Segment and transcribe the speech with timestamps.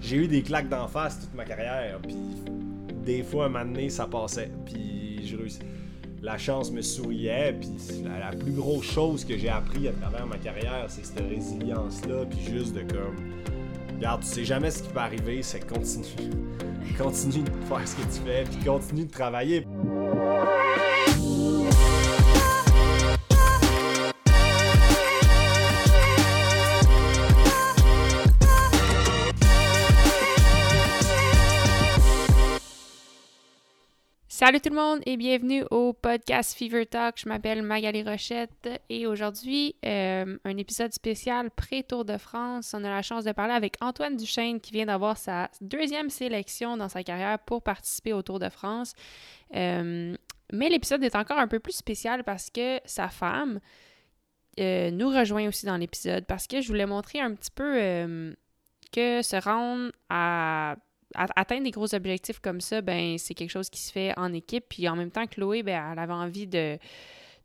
[0.00, 1.98] j'ai eu des claques d'en face toute ma carrière.
[2.02, 2.16] Puis
[3.04, 4.50] des fois, un moment donné, ça passait.
[4.64, 5.60] Puis je réussis.
[6.22, 7.54] La chance me souriait.
[7.58, 7.70] Puis
[8.04, 12.24] la, la plus grosse chose que j'ai appris à travers ma carrière, c'est cette résilience-là.
[12.28, 13.16] Puis juste de comme.
[13.96, 16.30] Regarde, tu sais jamais ce qui peut arriver, c'est continue.
[16.98, 19.66] continue de faire ce que tu fais, puis continue de travailler.
[34.50, 37.20] Salut tout le monde et bienvenue au podcast Fever Talk.
[37.20, 42.74] Je m'appelle Magali Rochette et aujourd'hui, euh, un épisode spécial pré-Tour de France.
[42.76, 46.76] On a la chance de parler avec Antoine Duchesne qui vient d'avoir sa deuxième sélection
[46.76, 48.94] dans sa carrière pour participer au Tour de France.
[49.54, 50.16] Euh,
[50.52, 53.60] mais l'épisode est encore un peu plus spécial parce que sa femme
[54.58, 58.34] euh, nous rejoint aussi dans l'épisode parce que je voulais montrer un petit peu
[58.90, 60.74] que se rendre à
[61.14, 64.64] atteindre des gros objectifs comme ça, ben c'est quelque chose qui se fait en équipe.
[64.68, 66.78] Puis en même temps, Chloé, ben, elle avait envie de,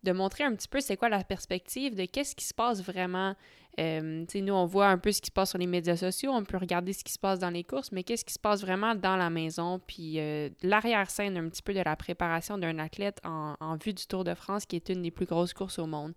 [0.05, 3.35] de montrer un petit peu c'est quoi la perspective de qu'est-ce qui se passe vraiment.
[3.77, 6.45] Euh, nous, on voit un peu ce qui se passe sur les médias sociaux, on
[6.45, 8.95] peut regarder ce qui se passe dans les courses, mais qu'est-ce qui se passe vraiment
[8.95, 13.75] dans la maison, puis euh, l'arrière-scène un petit peu de la préparation d'un athlète en,
[13.83, 16.13] vue du Tour de France, qui est une des plus grosses courses au monde.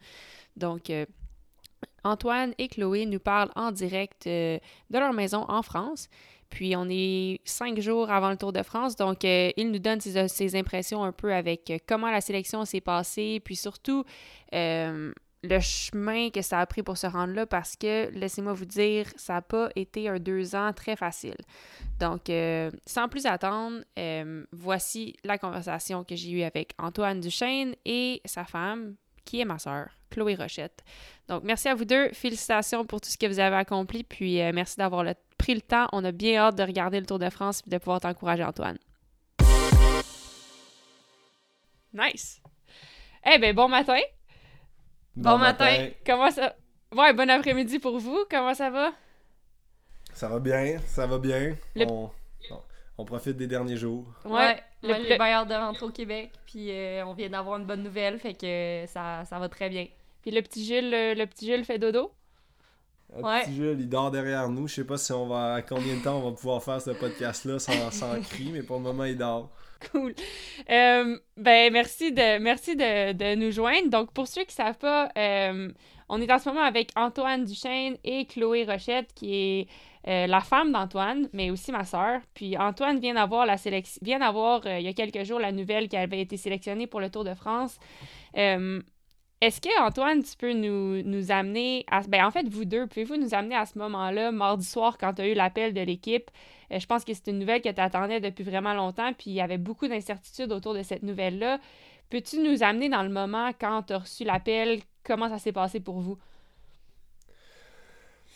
[0.57, 1.05] Donc, euh,
[2.05, 6.09] Antoine et Chloé nous parlent en direct de leur maison en France.
[6.51, 10.01] Puis on est cinq jours avant le Tour de France, donc euh, il nous donne
[10.01, 14.05] ses, impressions un peu avec euh, comment la sélection s'est passée, puis surtout
[14.55, 18.65] euh, le chemin que ça a pris pour se rendre là, parce que, laissez-moi vous
[18.65, 21.37] dire, ça n'a pas été un deux ans très facile.
[22.01, 22.23] Donc,
[22.87, 23.85] sans plus attendre,
[24.51, 29.61] voici la conversation que j'ai eue avec Antoine Duchesne et sa femme, qui est ma
[29.61, 30.83] sœur, Chloé Rochette.
[31.29, 32.09] Donc, merci à vous deux.
[32.15, 35.15] Félicitations pour tout ce que vous avez accompli, puis merci d'avoir le
[35.49, 35.89] pris le temps.
[35.93, 38.77] On a bien hâte de regarder le Tour de France et de pouvoir t'encourager, Antoine.
[41.95, 42.43] Nice!
[43.25, 44.01] Eh bien, bon matin!
[45.17, 45.89] Bon, matin.
[46.05, 46.55] Comment ça...
[46.95, 48.27] Ouais, bon après-midi pour vous.
[48.31, 48.93] Comment ça va?
[50.13, 51.57] Ça va bien, ça va bien.
[51.77, 52.11] On...
[52.99, 53.05] on...
[53.07, 54.05] profite des derniers jours.
[54.27, 55.05] Ouais, le, le...
[55.09, 58.35] j'ai bien de rentrer au Québec, puis euh, on vient d'avoir une bonne nouvelle, fait
[58.35, 59.87] que ça, ça va très bien.
[60.21, 62.13] Puis le petit Jules, le, le petit Jules fait dodo?
[63.17, 64.69] Un petit Jules, il dort derrière nous.
[64.69, 66.91] Je sais pas si on va à combien de temps on va pouvoir faire ce
[66.91, 69.51] podcast-là sans, sans cri, mais pour le moment, il dort.
[69.91, 70.15] Cool.
[70.71, 73.89] Euh, ben, merci de, merci de, de, nous joindre.
[73.89, 75.71] Donc, pour ceux qui ne savent pas, euh,
[76.09, 79.69] on est en ce moment avec Antoine Duchesne et Chloé Rochette, qui est
[80.09, 82.21] euh, la femme d'Antoine, mais aussi ma sœur.
[82.35, 85.89] Puis Antoine vient d'avoir la sélection, vient d'avoir il y a quelques jours la nouvelle
[85.89, 87.79] qu'elle avait été sélectionnée pour le Tour de France.
[89.41, 92.01] Est-ce que, Antoine, tu peux nous, amener à.
[92.03, 95.23] Ben, en fait, vous deux, pouvez-vous nous amener à ce moment-là, mardi soir, quand tu
[95.23, 96.31] as eu l'appel de l'équipe?
[96.73, 99.35] Euh, je pense que c'est une nouvelle que tu attendais depuis vraiment longtemps, puis il
[99.35, 101.61] y avait beaucoup d'incertitudes autour de cette nouvelle-là.
[102.11, 104.81] Peux-tu nous amener dans le moment quand tu as reçu l'appel?
[105.05, 106.19] Comment ça s'est passé pour vous?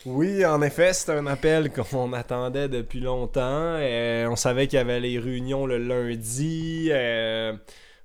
[0.05, 3.41] Oui, en effet, c'était un appel qu'on attendait depuis longtemps.
[3.41, 6.89] Euh, on savait qu'il y avait les réunions le lundi.
[6.91, 7.53] Euh,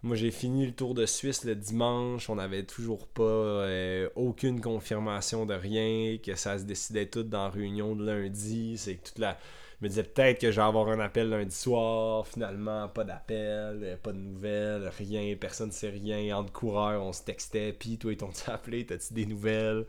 [0.09, 2.31] moi, j'ai fini le Tour de Suisse le dimanche.
[2.31, 7.45] On n'avait toujours pas euh, aucune confirmation de rien, que ça se décidait tout dans
[7.45, 8.79] la réunion de lundi.
[8.79, 9.39] C'est toute la
[9.81, 12.27] je me disais peut-être que je vais avoir un appel lundi soir.
[12.27, 16.37] Finalement, pas d'appel, euh, pas de nouvelles, rien, personne ne sait rien.
[16.37, 17.73] Entre coureurs, on se textait.
[17.73, 19.87] Puis toi, ils t'ont appelé, t'as-tu des nouvelles?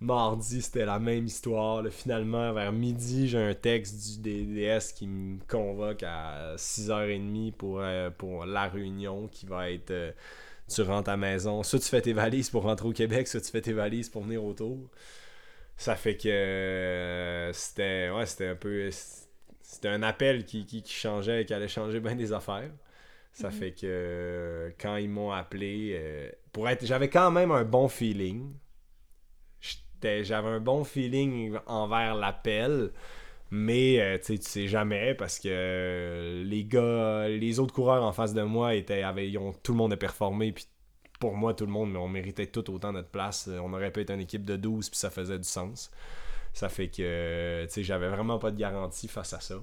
[0.00, 1.84] Mardi, c'était la même histoire.
[1.90, 8.08] finalement, vers midi, j'ai un texte du DDS qui me convoque à 6h30 pour, euh,
[8.08, 9.90] pour la réunion qui va être.
[9.90, 10.12] Euh,
[10.68, 11.62] tu rentres à la maison.
[11.62, 14.22] Soit tu fais tes valises pour rentrer au Québec, soit tu fais tes valises pour
[14.22, 14.78] venir au tour.
[15.76, 18.90] Ça fait que c'était ouais, c'était un peu
[19.66, 22.70] c'était un appel qui, qui, changeait et qui allait changer bien des affaires.
[23.32, 23.54] Ça mhm.
[23.54, 27.88] fait que euh, quand ils m'ont appelé, euh, pour être, j'avais quand même un bon
[27.88, 28.54] feeling.
[30.00, 32.92] J'avais un bon feeling envers l'appel,
[33.50, 38.42] mais euh, tu sais jamais parce que les gars, les autres coureurs en face de
[38.42, 39.32] moi étaient, avaient,
[39.64, 40.66] tout le monde a performé, puis
[41.18, 43.48] pour moi, tout le monde, on méritait tout autant notre place.
[43.48, 45.90] On aurait pu être une équipe de 12, puis ça faisait du sens.
[46.56, 49.56] Ça fait que, tu sais, j'avais vraiment pas de garantie face à ça.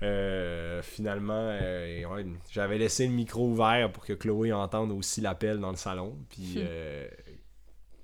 [0.00, 2.22] Euh, finalement, euh,
[2.52, 6.16] j'avais laissé le micro ouvert pour que Chloé entende aussi l'appel dans le salon.
[6.30, 7.08] Puis, euh,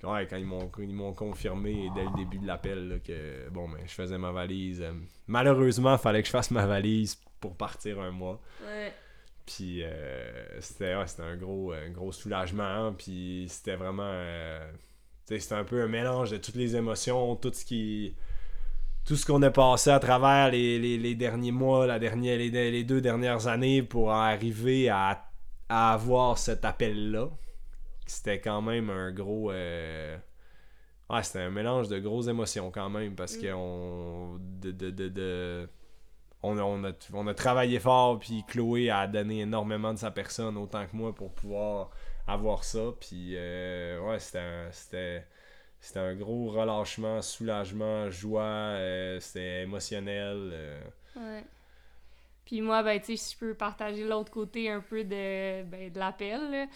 [0.03, 0.45] ouais, quand ils
[0.93, 4.85] m'ont, confirmé dès le début de l'appel que bon, ben, je faisais ma valise.
[5.29, 8.41] malheureusement, il fallait que je fasse ma valise pour partir un mois.
[9.47, 9.85] Puis,
[10.59, 12.93] c'était, c'était un gros, un gros soulagement.
[12.93, 14.11] Puis, c'était vraiment
[15.27, 18.15] c'était un peu un mélange de toutes les émotions, tout ce qui
[19.05, 23.47] tout ce qu'on a passé à travers les, derniers mois, la dernière, les, deux dernières
[23.47, 25.31] années pour arriver à,
[25.69, 27.29] avoir cet appel-là.
[28.07, 29.51] C'était quand même un gros.
[29.51, 30.17] Euh,
[31.23, 33.41] c'était un mélange de grosses émotions quand même parce mm.
[33.41, 34.39] qu'on.
[34.41, 35.69] De, de,
[36.43, 40.87] On, a, on, a, travaillé fort, puis Chloé a donné énormément de sa personne, autant
[40.87, 41.91] que moi, pour pouvoir
[42.27, 42.93] avoir ça.
[43.01, 45.25] Puis, euh, ouais, c'était
[45.81, 50.51] c'était un gros relâchement, soulagement, joie, euh, c'était émotionnel.
[50.53, 50.81] Euh.
[51.17, 51.45] Ouais.
[52.47, 55.99] Puis moi, ben, tu sais, je peux partager l'autre côté un peu de, ben, de
[55.99, 56.69] l'appel.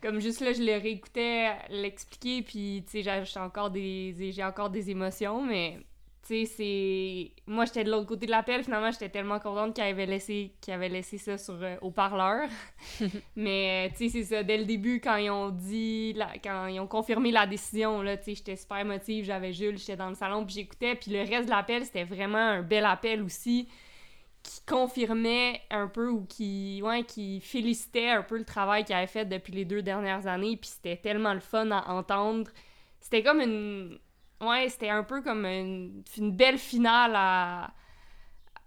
[0.00, 4.70] Comme juste là, je le réécoutais l'expliquer, puis tu sais, j'ai encore des, j'ai encore
[4.70, 5.78] des émotions, mais
[6.26, 7.32] tu sais, c'est.
[7.46, 8.64] Moi, j'étais de l'autre côté de l'appel.
[8.64, 12.48] Finalement, j'étais tellement contente qu'il avait laissé, qu'il avait laissé ça sur euh, au parleur.
[13.36, 14.42] Mais, tu sais, c'est ça.
[14.42, 16.16] Dès le début, quand ils ont dit.
[16.42, 19.26] Quand ils ont confirmé la décision, là, tu sais, j'étais super émotive.
[19.26, 20.94] J'avais Jules, j'étais dans le salon, puis j'écoutais.
[20.94, 23.68] Puis le reste de l'appel, c'était vraiment un bel appel aussi
[24.42, 29.06] qui confirmait un peu ou qui, ouais, qui félicitait un peu le travail qu'il avait
[29.06, 30.56] fait depuis les deux dernières années.
[30.56, 32.50] Puis c'était tellement le fun à entendre.
[33.00, 33.98] C'était comme une
[34.40, 37.72] ouais, c'était un peu comme une, belle finale à,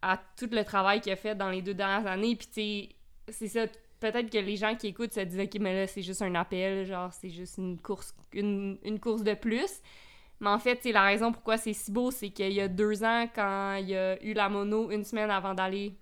[0.02, 2.36] à tout le travail qu'il a fait dans les deux dernières années.
[2.36, 2.96] Puis, tu
[3.32, 3.66] c'est ça.
[4.00, 6.86] Peut-être que les gens qui écoutent se disent, OK, mais là, c'est juste un appel,
[6.86, 9.82] genre, c'est juste une course, une, course de plus.
[10.40, 13.04] Mais en fait, c'est la raison pourquoi c'est si beau, c'est qu'il y a deux
[13.04, 15.98] ans, quand il a eu la mono, une semaine avant d'aller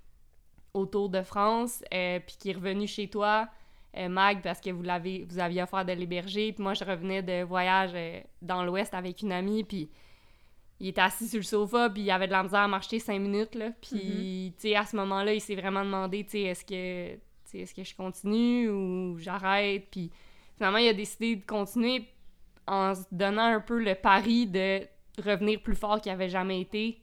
[0.73, 3.47] au Tour de France, euh, puis qu'il est revenu chez toi,
[3.97, 6.51] euh, Mag parce que vous l'avez vous aviez offert de l'héberger.
[6.53, 9.89] Puis moi, je revenais de voyage euh, dans l'Ouest avec une amie, puis
[10.79, 13.19] il était assis sur le sofa, puis il avait de la misère à marcher cinq
[13.19, 13.71] minutes, là.
[13.81, 17.17] Puis, tu sais, à ce moment-là, il s'est vraiment demandé, tu sais, est-ce que,
[17.57, 19.87] est-ce que je continue ou j'arrête?
[19.89, 20.11] Puis
[20.57, 22.09] finalement, il a décidé de continuer
[22.67, 24.81] en se donnant un peu le pari de
[25.23, 26.99] revenir plus fort qu'il avait jamais été.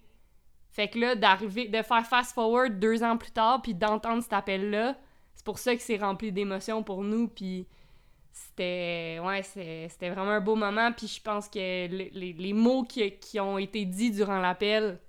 [0.71, 4.97] Fait que là, d'arriver, de faire fast-forward deux ans plus tard, puis d'entendre cet appel-là,
[5.43, 7.27] c'est pour ça que c'est rempli d'émotions pour nous.
[7.27, 7.67] Puis
[8.31, 10.93] c'était ouais, c'était vraiment un beau moment.
[10.93, 15.01] Puis je pense que les, les mots qui, qui, ont été dits durant l'appel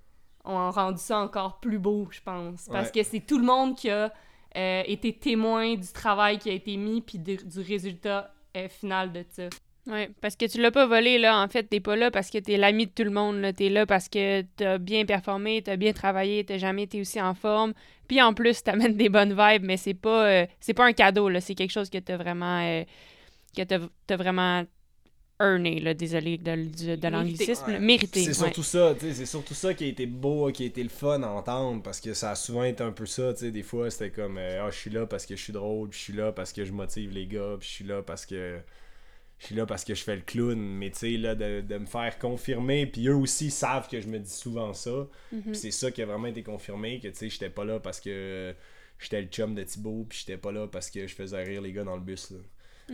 [0.44, 2.68] ont rendu ça encore plus beau, je pense.
[2.68, 4.12] Parce que c'est tout le monde qui a
[4.56, 9.24] euh, été témoin du travail qui a été mis puis du résultat euh, final de
[9.30, 9.44] ça.
[9.86, 11.42] Oui, parce que tu l'as pas volé, là.
[11.42, 13.52] En fait, t'es pas là parce que t'es l'ami de tout le monde, là.
[13.52, 17.34] T'es là parce que t'as bien performé, t'as bien travaillé, t'as jamais été aussi en
[17.34, 17.74] forme.
[18.08, 21.28] Puis en plus, t'amènes des bonnes vibes, mais c'est pas, euh, c'est pas un cadeau,
[21.28, 21.40] là.
[21.40, 22.60] C'est quelque chose que t'as vraiment...
[22.62, 22.84] Euh,
[23.54, 24.64] que t'as, vraiment
[25.38, 25.92] earné, là.
[25.92, 27.78] Désolé de, de, l'anglicisme.
[27.78, 28.24] Mérité.
[28.24, 29.14] C'est surtout ça, tu sais.
[29.14, 32.00] C'est surtout ça qui a été beau, qui a été le fun à entendre, parce
[32.00, 33.50] que ça a souvent été un peu ça, tu sais.
[33.50, 35.98] Des fois, c'était comme, euh, ah, je suis là parce que je suis drôle, je
[35.98, 38.58] suis là parce que je motive les gars, je suis là parce que
[39.44, 41.84] je suis là parce que je fais le clown, mais tu sais, là, de, me
[41.84, 45.06] faire confirmer, puis eux aussi savent que je me dis souvent ça.
[45.32, 45.52] Mhm.
[45.52, 48.54] c'est ça qui a vraiment été confirmé, que tu sais, j'étais pas là parce que
[48.98, 51.72] j'étais le chum de Thibaut, puis j'étais pas là parce que je faisais rire les
[51.72, 52.38] gars dans le bus, là.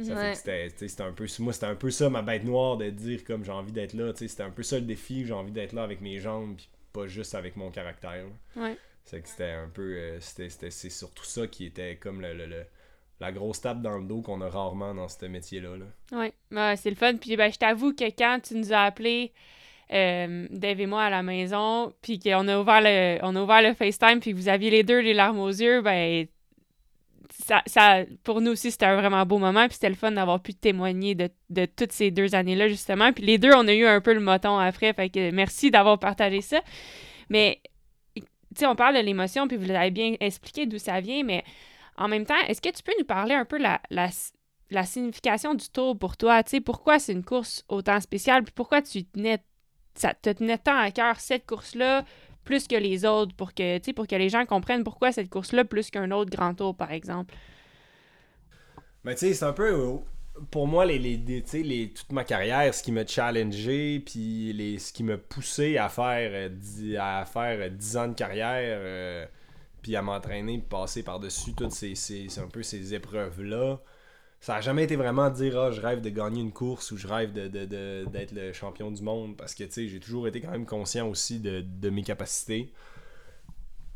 [0.03, 2.91] Ça fait que c'était un peu moi c'était un peu ça ma bête noire de
[2.91, 5.33] dire comme j'ai envie d'être là, tu sais, c'était un peu ça le défi, j'ai
[5.33, 8.25] envie d'être là avec mes jambes puis pas juste avec mon caractère.
[8.57, 8.77] Ouais.
[9.05, 12.65] C'est que c'était un peu euh, c'était c'est surtout ça qui était comme le, le
[13.21, 15.71] la grosse tape dans le dos qu'on a rarement dans ce métier-là.
[16.13, 16.33] Oui,
[16.77, 17.17] c'est le fun.
[17.17, 19.33] Puis ben, je t'avoue que quand tu nous as appelés,
[19.93, 23.63] euh, Dave et moi, à la maison, puis qu'on a ouvert le, on a ouvert
[23.63, 26.27] le FaceTime, puis vous aviez les deux les larmes aux yeux, ben
[27.67, 29.67] ça, pour nous aussi, c'était un vraiment beau moment.
[29.67, 33.13] Puis c'était le fun d'avoir pu témoigner de, de toutes ces deux années-là, justement.
[33.13, 34.93] Puis les deux, on a eu un peu le moton après.
[34.93, 36.61] Fait que merci d'avoir partagé ça.
[37.29, 37.61] Mais,
[38.15, 38.23] tu
[38.57, 41.45] sais, on parle de l'émotion, puis vous avez bien expliqué d'où ça vient, mais
[42.01, 45.69] en même temps, est-ce que tu peux nous parler un peu la, la, signification du
[45.69, 46.43] tour pour toi?
[46.43, 48.43] Tu pourquoi c'est une course autant spéciale?
[48.43, 49.39] Puis pourquoi tu tenais,
[49.95, 52.05] ça te tenait tant à cœur cette course-là
[52.43, 55.29] plus que les autres pour que, tu sais, pour que les gens comprennent pourquoi cette
[55.29, 57.35] course-là plus qu'un autre grand tour, par exemple?
[59.05, 59.97] Mais tu c'est un peu euh,
[60.51, 61.19] pour moi, les, les,
[61.53, 66.31] les, toute ma carrière, ce qui m'a challengé, puis ce qui m'a poussé à faire,
[66.33, 69.27] euh, à faire 10 ans de carrière, euh,
[69.83, 73.81] puis à m'entraîner, passer par-dessus toutes ces, ces, un peu ces épreuves-là.
[74.41, 76.97] Ça n'a jamais été vraiment de dire ah, je rêve de gagner une course ou
[76.97, 77.65] je rêve d'être de,
[78.07, 81.91] de, le champion du monde parce que j'ai toujours été quand même conscient aussi de,
[81.91, 82.73] mes capacités.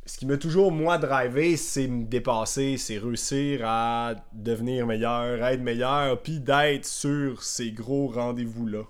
[0.07, 5.63] Ce qui m'a toujours, moi, drivé, c'est me dépasser, c'est réussir à devenir meilleur, être
[5.63, 8.85] meilleur, puis d'être sur ces gros rendez-vous-là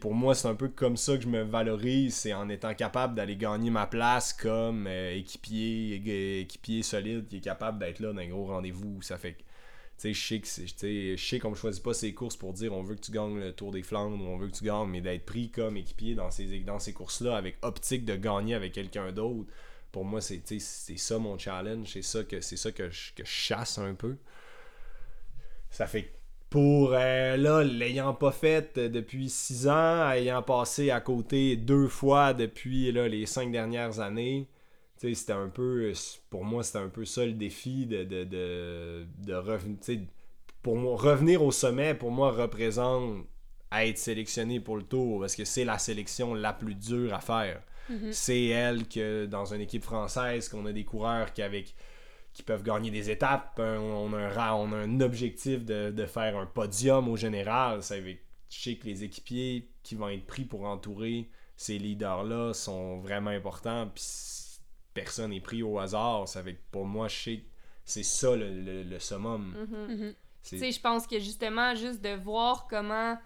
[0.00, 3.14] pour moi, c'est un peu comme ça que je me valorise, c'est en étant capable
[3.14, 8.20] d'aller gagner ma place comme euh, équipier, équipier solide qui est capable d'être là dans
[8.20, 9.00] un gros rendez-vous.
[9.02, 9.42] Ça fait que
[10.02, 13.38] je sais qu'on ne choisit pas ces courses pour dire on veut que tu gagnes
[13.38, 16.14] le Tour des Flandres ou on veut que tu gagnes, mais d'être pris comme équipier
[16.14, 19.48] dans ces, dans ces courses-là avec optique de gagner avec quelqu'un d'autre,
[19.92, 23.94] pour moi, c'est ça mon challenge, c'est ça que ça que que je chasse un
[23.94, 24.16] peu.
[25.70, 26.12] Ça fait
[26.52, 32.34] pour euh, là, l'ayant pas fait depuis six ans, ayant passé à côté deux fois
[32.34, 34.46] depuis là, les cinq dernières années,
[34.98, 35.90] c'était un peu,
[36.28, 39.78] pour moi, c'était un peu ça le défi de, de, de, revenir.
[40.60, 43.24] Pour moi, revenir au sommet, pour moi, représente
[43.72, 47.62] être sélectionné pour le tour parce que c'est la sélection la plus dure à faire.
[47.90, 48.12] Mm-hmm.
[48.12, 51.74] C'est elle que dans une équipe française, qu'on a des coureurs qui, avec,
[52.32, 56.46] qui peuvent gagner des étapes, on a un, on a un objectif de, faire un
[56.46, 57.82] podium au général.
[57.82, 58.16] Ça je
[58.48, 63.88] sais que les équipiers qui vont être pris pour entourer ces leaders-là sont vraiment importants.
[63.94, 64.04] Puis
[64.94, 66.28] personne n'est pris au hasard.
[66.28, 69.54] Ça fait pour moi, c'est ça le, le, summum.
[69.56, 70.14] Mm-hmm.
[70.48, 73.16] Tu sais, je pense que justement, juste de voir comment.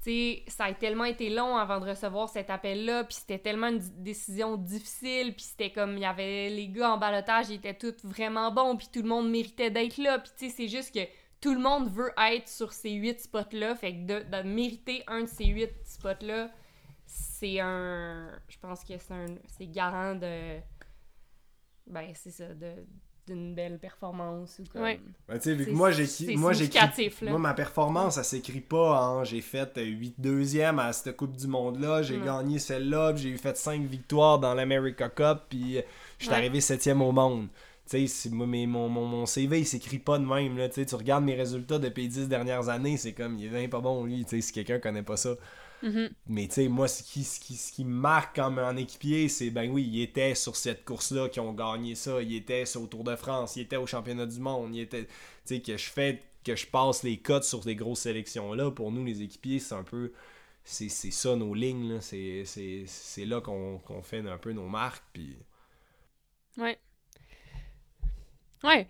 [0.00, 3.82] Sais, ça a tellement été long avant de recevoir cet appel-là, puis c'était tellement une
[4.02, 7.96] décision difficile, puis c'était comme, il y avait les gars en balotage, ils étaient tous
[8.04, 11.06] vraiment bons, puis tout le monde méritait d'être là, puis tu sais, c'est juste que
[11.40, 15.22] tout le monde veut être sur ces huit spots-là, fait que de, de, mériter un
[15.22, 16.50] de ces huit spots-là,
[17.06, 18.30] c'est un...
[18.48, 19.26] Je pense que c'est un...
[19.46, 20.58] c'est garant de
[21.88, 22.48] ben c'est ça,
[23.28, 24.82] d'une belle performance ou comme...
[24.82, 25.00] Ouais.
[25.28, 25.38] Ben,
[25.72, 26.52] moi j'ai moi
[27.22, 29.24] moi ma performance ça s'écrit pas hein.
[29.24, 33.14] j'ai fait 8 deuxièmes à cette coupe du monde là j'ai gagné celle-là.
[33.16, 35.82] J'ai fait 5 victoires dans l'America Cup puis euh,
[36.18, 37.48] je suis arrivé septième au monde.
[37.88, 40.68] Tu sais mon, mon, mon, CV il s'écrit pas de même là.
[40.68, 44.04] Tu regardes mes résultats depuis les 10 dernières années c'est comme il est pas bon
[44.04, 44.24] lui.
[44.24, 45.30] Tu sais si quelqu'un connaît pas ça
[45.82, 46.10] Mm-hmm.
[46.26, 49.28] Mais tu sais, moi, ce qui, ce, qui, ce qui me marque comme un équipier,
[49.28, 52.82] c'est ben oui, il était sur cette course-là qui ont gagné ça, il était sur
[52.82, 55.04] le Tour de France, il était au championnat du monde, il était.
[55.04, 55.10] Tu
[55.44, 59.04] sais, que je fais, que je passe les cotes sur ces grosses sélections-là, pour nous,
[59.04, 60.12] les équipiers, c'est un peu.
[60.64, 62.44] C'est ça nos lignes, c'est
[63.24, 65.36] là qu'on fait un peu nos marques, puis.
[66.58, 66.78] Ouais.
[68.64, 68.86] Ouais.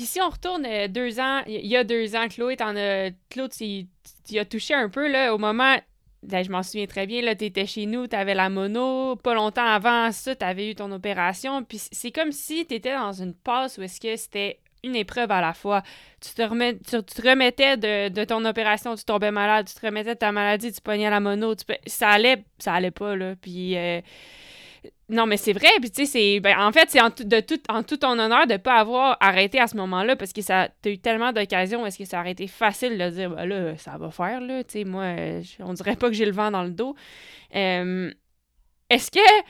[0.00, 3.10] Puis si on retourne euh, deux ans, il y a deux ans, Chloé, t'en as,
[3.28, 5.76] Claude, tu, as touché un peu, là, au moment,
[6.22, 9.66] ben, je m'en souviens très bien, là, t'étais chez nous, t'avais la mono, pas longtemps
[9.66, 13.82] avant ça, t'avais eu ton opération, puis c'est comme si t'étais dans une passe où
[13.82, 15.82] est-ce que c'était une épreuve à la fois.
[16.22, 20.14] Tu te, remets, tu, te remettais de, ton opération, tu tombais malade, tu te remettais
[20.14, 21.52] de ta maladie, tu pognais la mono,
[21.86, 23.76] ça allait, ça allait pas, là, puis...
[23.76, 24.00] Euh,
[25.08, 25.68] non, mais c'est vrai.
[25.80, 26.40] Puis, tu sais, c'est.
[26.40, 29.16] Ben, en fait, c'est en, de tout, en tout ton honneur de ne pas avoir
[29.20, 31.84] arrêté à ce moment-là parce que ça t'as eu tellement d'occasions.
[31.84, 34.62] Est-ce que ça aurait été facile de dire, ben là, ça va faire, là.
[34.64, 35.14] Tu sais, moi,
[35.58, 36.94] on dirait pas que j'ai le vent dans le dos.
[37.52, 39.42] Est-ce que.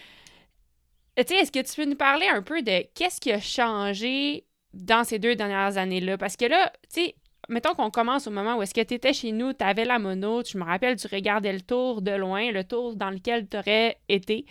[1.16, 4.46] Tu sais, est-ce que tu peux nous parler un peu de qu'est-ce qui a changé
[4.72, 6.16] dans ces deux dernières années-là?
[6.16, 7.14] Parce que là, tu sais,
[7.50, 9.99] mettons qu'on commence au moment où est-ce que tu étais chez nous, tu avais la
[9.99, 13.59] mono, tu me rappelles, tu regardais le tour de loin, le tour dans lequel tu
[13.59, 14.47] aurais été.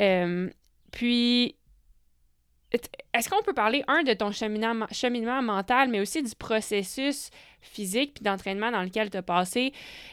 [0.00, 0.48] Euh,
[0.90, 1.54] puis,
[3.14, 8.14] est-ce qu'on peut parler, un, de ton cheminement, cheminement mental, mais aussi du processus physique
[8.14, 9.72] puis d'entraînement dans lequel tu as passé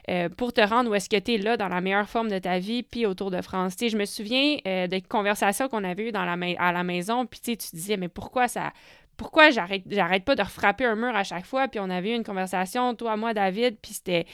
[0.09, 2.39] euh, pour te rendre où est-ce que tu es là dans la meilleure forme de
[2.39, 3.75] ta vie puis autour de France?
[3.79, 7.39] je me souviens euh, des conversations qu'on avait eues dans la à la maison, puis
[7.41, 8.71] tu disais, mais pourquoi ça
[9.17, 11.67] pourquoi j'arrête pas de frapper un mur à chaque fois?
[11.67, 14.25] Puis on avait eu une conversation toi moi David puis c'était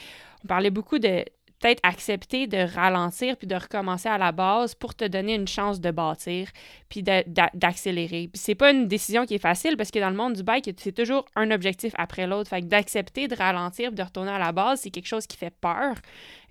[0.44, 1.24] on parlait beaucoup de
[1.62, 5.80] peut-être accepter de ralentir puis de recommencer à la base pour te donner une chance
[5.80, 6.50] de bâtir
[6.90, 8.30] puis d'accélérer.
[8.34, 10.70] Puis c'est pas une décision qui est facile parce que dans le monde du bike,
[10.78, 12.50] c'est toujours un objectif après l'autre.
[12.50, 15.38] Fait que d'accepter de ralentir puis de retourner à la base, c'est quelque chose qui
[15.38, 15.96] fait peur.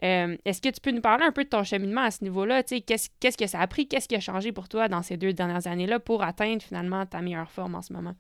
[0.03, 2.63] Euh, est-ce que tu peux nous parler un peu de ton cheminement à ce niveau-là?
[2.63, 3.87] Qu'est-ce, que ça a pris?
[3.87, 7.21] Qu'est-ce qui a changé pour toi dans ces deux dernières années-là pour atteindre finalement ta
[7.21, 8.15] meilleure forme en ce moment?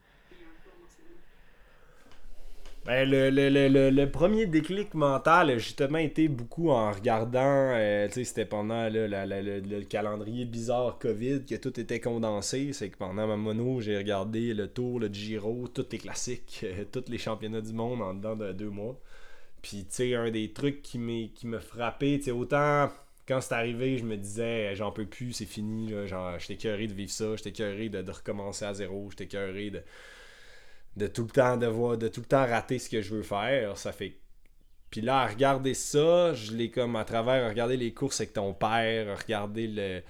[2.86, 8.08] Ben, le, le, le, le, premier déclic mental a justement été beaucoup en regardant, euh,
[8.08, 12.72] tu sais, c'était pendant le, calendrier bizarre COVID que tout était condensé.
[12.72, 16.84] C'est que pendant ma mono, j'ai regardé le Tour, le Giro, tous les classiques, euh,
[16.90, 18.98] tous les championnats du monde en dedans de deux mois.
[19.60, 22.88] Puis, tu sais, un des trucs qui, me frappait, tu autant
[23.28, 25.92] quand c'est arrivé, je me disais, j'en peux plus, c'est fini,
[26.38, 29.82] j'étais curé de vivre ça, j'étais curé de, de recommencer à zéro, j'étais curé de
[30.96, 33.22] de tout le temps de voir, de tout le temps rater ce que je veux
[33.22, 33.76] faire.
[33.76, 34.16] Ça fait.
[34.90, 38.52] Puis là, à regarder ça, je l'ai comme à travers regarder les courses avec ton
[38.52, 40.02] père, regarder le.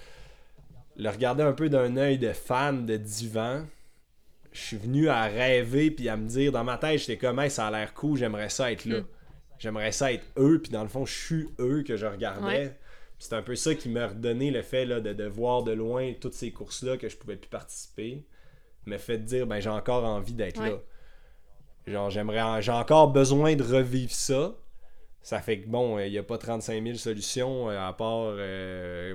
[0.97, 3.65] Le regarder un peu d'un œil de fan de divan.
[4.53, 7.69] Je suis venu à rêver puis à me dire dans ma tête, j'étais comme ça
[7.69, 9.01] a l'air cool, j'aimerais ça être là.
[9.01, 9.07] Hmm.
[9.59, 12.77] J'aimerais ça être eux, puis dans le fond, je suis eux que je regardais.
[13.19, 16.13] C'est un peu ça qui m'a redonné le fait là, de, de voir de loin
[16.21, 18.25] toutes ces courses-là que je pouvais plus participer
[18.87, 20.79] me fait dire ben j'ai encore envie d'être là.
[21.87, 24.55] genre, j'aimerais, j'ai encore besoin de revivre ça.
[25.23, 28.35] Ça fait que bon, il n'y a pas 35 000 solutions à part,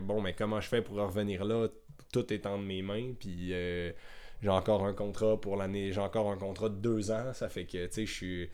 [0.01, 1.67] bon, mais comment je fais pour revenir là?
[2.13, 6.37] Tout est entre mes mains, puis j'ai encore un contrat pour l'année, j'ai encore un
[6.37, 7.33] contrat de deux ans.
[7.33, 8.49] Ça fait que, tu sais, je suis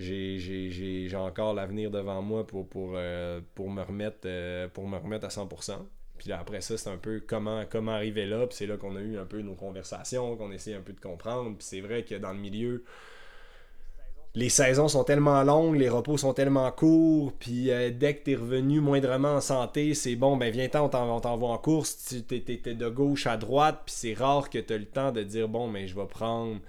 [0.00, 5.26] j'ai encore l'avenir devant moi pour, pour, euh, pour, me remettre, euh, pour me remettre
[5.26, 5.86] à 100%.
[6.20, 8.46] Puis après ça, c'est un peu comment, comment arriver là.
[8.46, 11.00] Puis c'est là qu'on a eu un peu nos conversations, qu'on essaie un peu de
[11.00, 11.56] comprendre.
[11.56, 12.84] Puis c'est vrai que dans le milieu,
[14.34, 18.32] les saisons sont tellement longues, les repos sont tellement courts, puis euh, dès que tu
[18.32, 22.74] es revenu moindrement en santé, c'est bon, ben viens-t'en, on t'envoie en course, tu t'es
[22.74, 25.66] de gauche à droite, puis c'est rare que tu as le temps de dire, bon,
[25.66, 26.60] mais ben, je vais prendre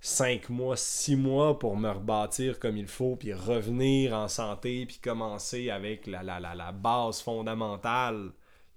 [0.00, 4.98] 5 mois, 6 mois pour me rebâtir comme il faut, puis revenir en santé, puis
[5.02, 8.30] commencer avec la, la, la, base fondamentale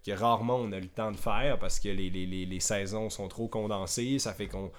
[0.05, 3.47] que rarement on a le temps de faire parce que les, les, saisons sont trop
[3.47, 4.19] condensées.
[4.19, 4.71] Ça fait qu'on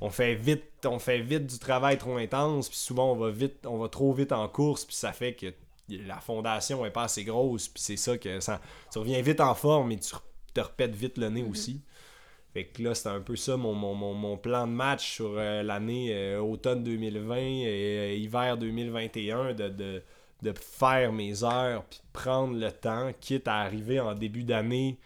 [0.00, 3.66] on fait vite on fait vite du travail trop intense, puis souvent on va vite
[3.66, 5.52] on va trop vite en course, puis ça fait que
[5.88, 8.60] la fondation est pas assez grosse, puis c'est ça que ça,
[8.92, 10.12] tu reviens vite en forme et tu
[10.54, 11.50] te repètes vite le nez mm-hmm.
[11.50, 11.82] aussi.
[12.52, 16.12] Fait que là, c'était un peu ça mon, mon, plan de match sur euh, l'année
[16.12, 20.02] euh, automne 2020 et euh, hiver 2021 de, de,
[20.42, 24.98] de, faire mes heures puis prendre le temps, quitte à arriver en début d'année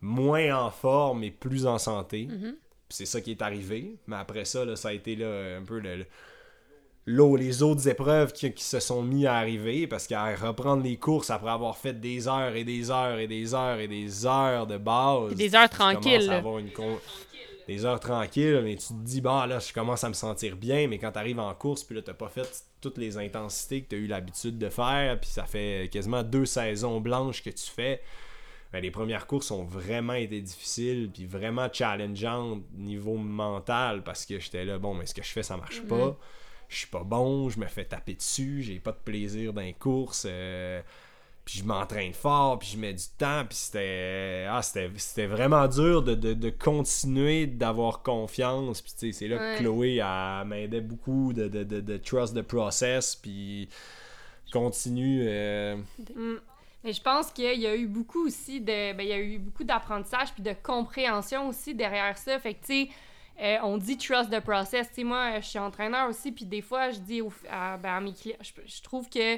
[0.00, 2.28] moins en forme et plus en santé.
[2.30, 2.54] Mm-hmm.
[2.88, 3.96] C'est ça qui est arrivé.
[4.06, 6.04] Mais après ça, là, ça a été là, un peu le
[7.06, 11.50] les autres épreuves qui, se sont mis à arriver parce qu'à reprendre les courses après
[11.50, 15.34] avoir fait des heures et des heures et des heures et des heures de base.
[15.34, 16.42] des heures tranquilles.
[17.66, 20.88] Des heures tranquilles, mais tu te dis, bah là, je commence à me sentir bien,
[20.88, 23.88] mais quand tu arrives en course, puis là, t'as pas fait toutes les intensités que
[23.90, 27.70] tu as eu l'habitude de faire, puis ça fait quasiment deux saisons blanches que tu
[27.70, 28.02] fais.
[28.72, 34.40] Ben, les premières courses ont vraiment été difficiles, puis vraiment challengeantes niveau mental, parce que
[34.40, 36.18] j'étais là, bon, mais ce que je fais, ça marche pas
[36.72, 39.74] je suis pas bon, je me fais taper dessus, j'ai pas de plaisir dans les
[39.74, 40.26] courses.
[40.26, 40.80] Euh,
[41.44, 46.02] puis je m'entraîne fort, puis je mets du temps, puis c'était ah, c'était vraiment dur
[46.02, 48.80] de, continuer d'avoir confiance.
[48.80, 50.00] Puis c'est là que Chloé
[50.46, 53.68] m'aidait beaucoup de, de, trust the process, puis
[54.52, 55.22] continue.
[55.26, 55.76] Euh,
[56.14, 56.36] mm.
[56.84, 58.92] Mais je pense qu'il y a eu beaucoup aussi de.
[58.92, 62.38] Ben, il y a eu beaucoup d'apprentissage puis de compréhension aussi derrière ça.
[62.38, 62.88] Fait que, tu sais,
[63.40, 64.88] euh, on dit trust the process.
[64.88, 68.12] Tu sais, moi, je suis entraîneur aussi, puis des fois, je dis à, ben, mes
[68.12, 69.36] clients, je, trouve que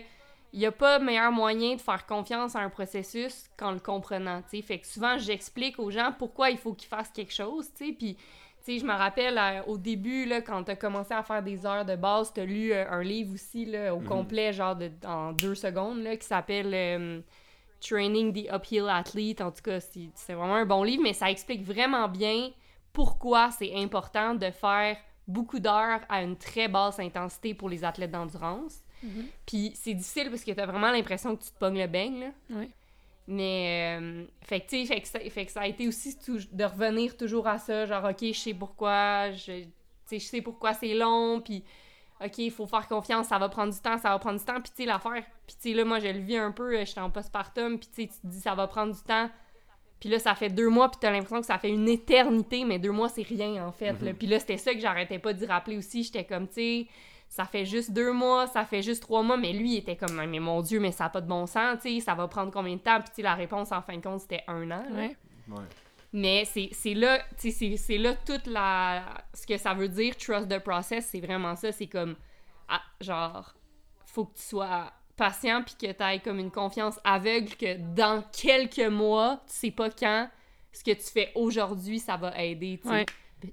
[0.54, 4.40] il n'y a pas meilleur moyen de faire confiance à un processus qu'en le comprenant,
[4.42, 4.62] tu sais.
[4.62, 7.92] Fait que souvent, j'explique aux gens pourquoi il faut qu'ils fassent quelque chose, tu sais,
[7.92, 8.16] puis...
[8.64, 11.42] Tu sais, je me rappelle euh, au début, là, quand tu as commencé à faire
[11.42, 14.06] des heures de base, tu as lu euh, un livre aussi là, au mhm.
[14.06, 17.22] complet, genre de, en deux secondes, là, qui s'appelle
[17.80, 19.42] Training the Uphill Athlete.
[19.42, 22.52] En tout cas, c'est vraiment un bon livre, mais ça explique vraiment bien
[22.94, 24.96] pourquoi c'est important de faire
[25.28, 28.83] beaucoup d'heures à une très basse intensité pour les athlètes d'endurance.
[29.04, 29.26] Mhm.
[29.46, 32.30] Puis c'est difficile parce que t'as vraiment l'impression que tu te pognes le beigne, là.
[32.50, 32.70] Oui.
[33.26, 36.16] Mais, euh, fait que, tu sais, fait, que ça a été aussi
[36.52, 39.64] de revenir toujours à ça, genre, OK, je sais pourquoi, je,
[40.10, 41.64] je sais pourquoi c'est long, puis
[42.22, 44.60] OK, il faut faire confiance, ça va prendre du temps, ça va prendre du temps,
[44.60, 47.00] puis tu sais, l'affaire, puis tu sais, là, moi, je le vis un peu, j'étais
[47.00, 49.30] en postpartum, puis tu sais, tu te dis, ça va prendre du temps,
[50.00, 52.78] puis là, ça fait deux mois, puis t'as l'impression que ça fait une éternité, mais
[52.78, 53.94] deux mois, c'est rien, en fait.
[53.94, 54.14] Mhm.
[54.14, 56.02] Puis là, c'était ça que j'arrêtais pas d'y rappeler aussi.
[56.02, 56.86] J'étais comme, tu sais,
[57.34, 60.24] ça fait juste deux mois, ça fait juste trois mois, mais lui, il était comme,
[60.24, 62.52] mais mon Dieu, mais ça n'a pas de bon sens, tu sais, ça va prendre
[62.52, 63.00] combien de temps?
[63.00, 64.84] Puis la réponse, en fin de compte, c'était un an.
[64.94, 65.16] Ouais.
[66.12, 69.02] Mais c'est là, tu sais, c'est là toute la...
[69.32, 71.72] Ce que ça veut dire, trust the process, c'est vraiment ça.
[71.72, 72.14] C'est comme,
[72.68, 73.52] ah, genre,
[74.06, 78.22] faut que tu sois patient puis que tu aies comme une confiance aveugle que dans
[78.30, 80.30] quelques mois, tu sais pas quand,
[80.70, 83.06] ce que tu fais aujourd'hui, ça va aider, tu sais.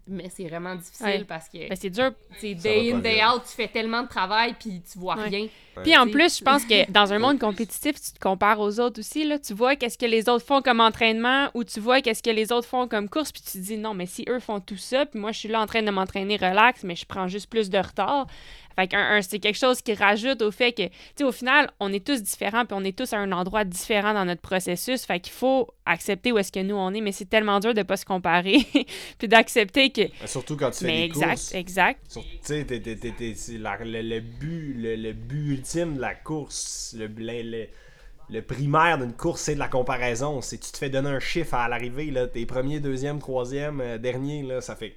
[0.07, 1.69] Mais c'est vraiment difficile parce que.
[1.69, 2.11] Ben, c'est dur.
[2.39, 5.47] C'est day in, day out, tu fais tellement de travail puis tu vois rien.
[5.83, 8.99] Puis en plus, je pense que dans un monde compétitif, tu te compares aux autres
[8.99, 9.23] aussi.
[9.23, 9.39] Là.
[9.39, 12.51] Tu vois qu'est-ce que les autres font comme entraînement ou tu vois qu'est-ce que les
[12.51, 15.05] autres font comme course puis tu te dis non, mais si eux font tout ça,
[15.05, 17.69] puis moi je suis là en train de m'entraîner relax, mais je prends juste plus
[17.69, 18.27] de retard.
[18.75, 21.91] Fait que c'est quelque chose qui rajoute au fait que, tu sais, au final, on
[21.93, 25.05] est tous différents, puis on est tous à un endroit différent dans notre processus.
[25.05, 27.83] Fait qu'il faut accepter où est-ce que nous on est, mais c'est tellement dur de
[27.83, 28.59] pas se comparer,
[29.17, 30.03] puis d'accepter que.
[30.25, 31.53] Surtout quand tu fais mais des exact, courses.
[31.53, 37.67] Exact, Tu sais, le, le, but, le, but ultime de la course, le, le,
[38.29, 40.41] le primaire d'une course, c'est de la comparaison.
[40.41, 43.97] C'est tu te fais donner un chiffre à l'arrivée, là, tes premiers, deuxième, troisième, euh,
[43.97, 44.95] dernier, là, ça fait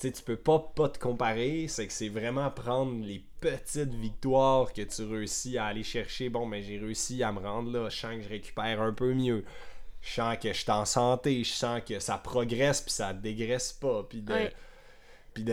[0.00, 4.72] tu tu peux pas pas te comparer, c'est que c'est vraiment prendre les petites victoires
[4.72, 6.28] que tu réussis à aller chercher.
[6.28, 8.92] Bon, mais ben, j'ai réussi à me rendre là, je sens que je récupère un
[8.92, 9.44] peu mieux.
[10.00, 13.72] Je sens que je suis en santé, je sens que ça progresse puis ça dégraisse
[13.72, 14.04] pas.
[14.08, 14.50] Puis de,
[15.32, 15.44] Puis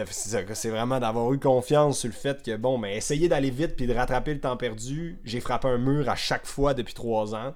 [0.52, 3.88] c'est vraiment d'avoir eu confiance sur le fait que, bon, mais essayer d'aller vite puis
[3.88, 7.56] de rattraper le temps perdu, j'ai frappé un mur à chaque fois depuis trois ans.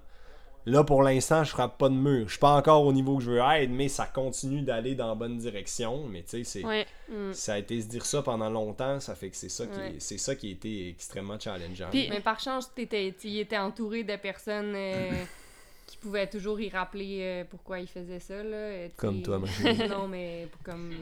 [0.68, 2.26] Là, pour l'instant, je frappe pas de mur.
[2.26, 5.08] Je suis pas encore au niveau que je veux être, mais ça continue d'aller dans
[5.08, 6.08] la bonne direction.
[6.08, 7.34] Mais tu sais, mm.
[7.34, 10.18] ça a été se dire ça pendant longtemps, ça fait que c'est ça, qui c'est
[10.18, 11.90] ça qui a été extrêmement challengeant.
[11.94, 15.12] mais par chance, tu étais entouré de personnes euh,
[15.86, 18.44] qui pouvaient toujours y rappeler euh, pourquoi ils faisaient ça.
[18.44, 19.40] Là, comme toi,
[19.90, 20.94] Non, mais comme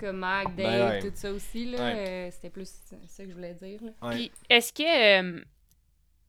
[0.00, 1.70] comme ben Dave, tout ça aussi.
[1.70, 2.68] Là, euh, c'était plus
[3.06, 3.80] ça que je voulais dire.
[4.10, 5.44] Puis, est-ce que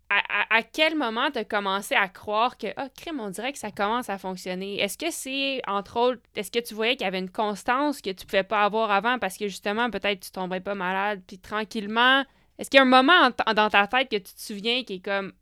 [0.10, 3.72] à, quel moment tu as commencé à croire que, ah, crime, on dirait que ça
[3.72, 4.80] commence à fonctionner?
[4.80, 8.12] Est-ce que c'est, entre autres, est-ce que tu voyais qu'il y avait une constance que
[8.12, 12.24] tu pouvais pas avoir avant parce que justement, peut-être tu tomberais pas malade, puis tranquillement,
[12.58, 15.06] est-ce qu'il y a un moment dans ta tête que tu te souviens qui est
[15.06, 15.34] comme,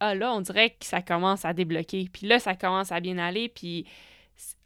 [0.00, 3.18] ah là, on dirait que ça commence à débloquer, puis là, ça commence à bien
[3.18, 3.86] aller, puis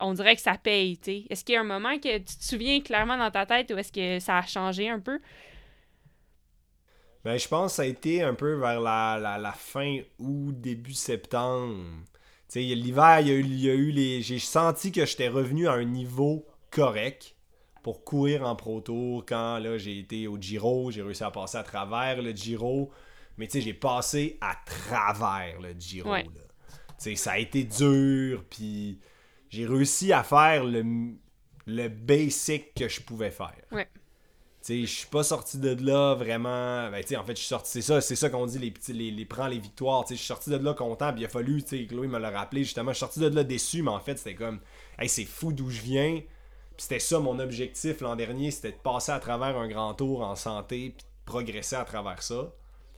[0.00, 1.22] on dirait que ça paye, tu.
[1.30, 3.78] Est-ce qu'il y a un moment que tu te souviens clairement dans ta tête ou
[3.78, 5.18] est-ce que ça a changé un peu?
[7.24, 10.92] Ben, je pense que ça a été un peu vers la, la, fin ou début
[10.92, 11.82] septembre.
[12.48, 14.20] Tu sais, l'hiver, il y, a eu, les.
[14.20, 17.34] J'ai senti que j'étais revenu à un niveau correct
[17.82, 21.56] pour courir en Pro Tour quand là j'ai été au Giro, j'ai réussi à passer
[21.56, 22.90] à travers le Giro.
[23.38, 26.14] Mais tu sais, j'ai passé à travers le Giro.
[26.98, 29.00] Ça a été dur, puis
[29.48, 30.84] j'ai réussi à faire le,
[31.66, 33.62] le basic que je pouvais faire.
[33.72, 33.88] Ouais
[34.66, 36.90] je suis pas sorti de là vraiment.
[36.90, 37.70] Ben, en fait, je suis sorti.
[37.70, 40.04] C'est ça, c'est ça qu'on dit, les petits, les, prends les victoires.
[40.08, 42.64] Je suis sorti de là content, puis il a fallu, tu Chloé me l'a rappelé,
[42.64, 44.60] justement, je suis sorti de là déçu, mais en fait, c'était comme,
[44.98, 46.22] hey, c'est fou d'où je viens.
[46.76, 50.22] Puis c'était ça mon objectif l'an dernier, c'était de passer à travers un grand tour
[50.22, 52.52] en santé, puis de progresser à travers ça.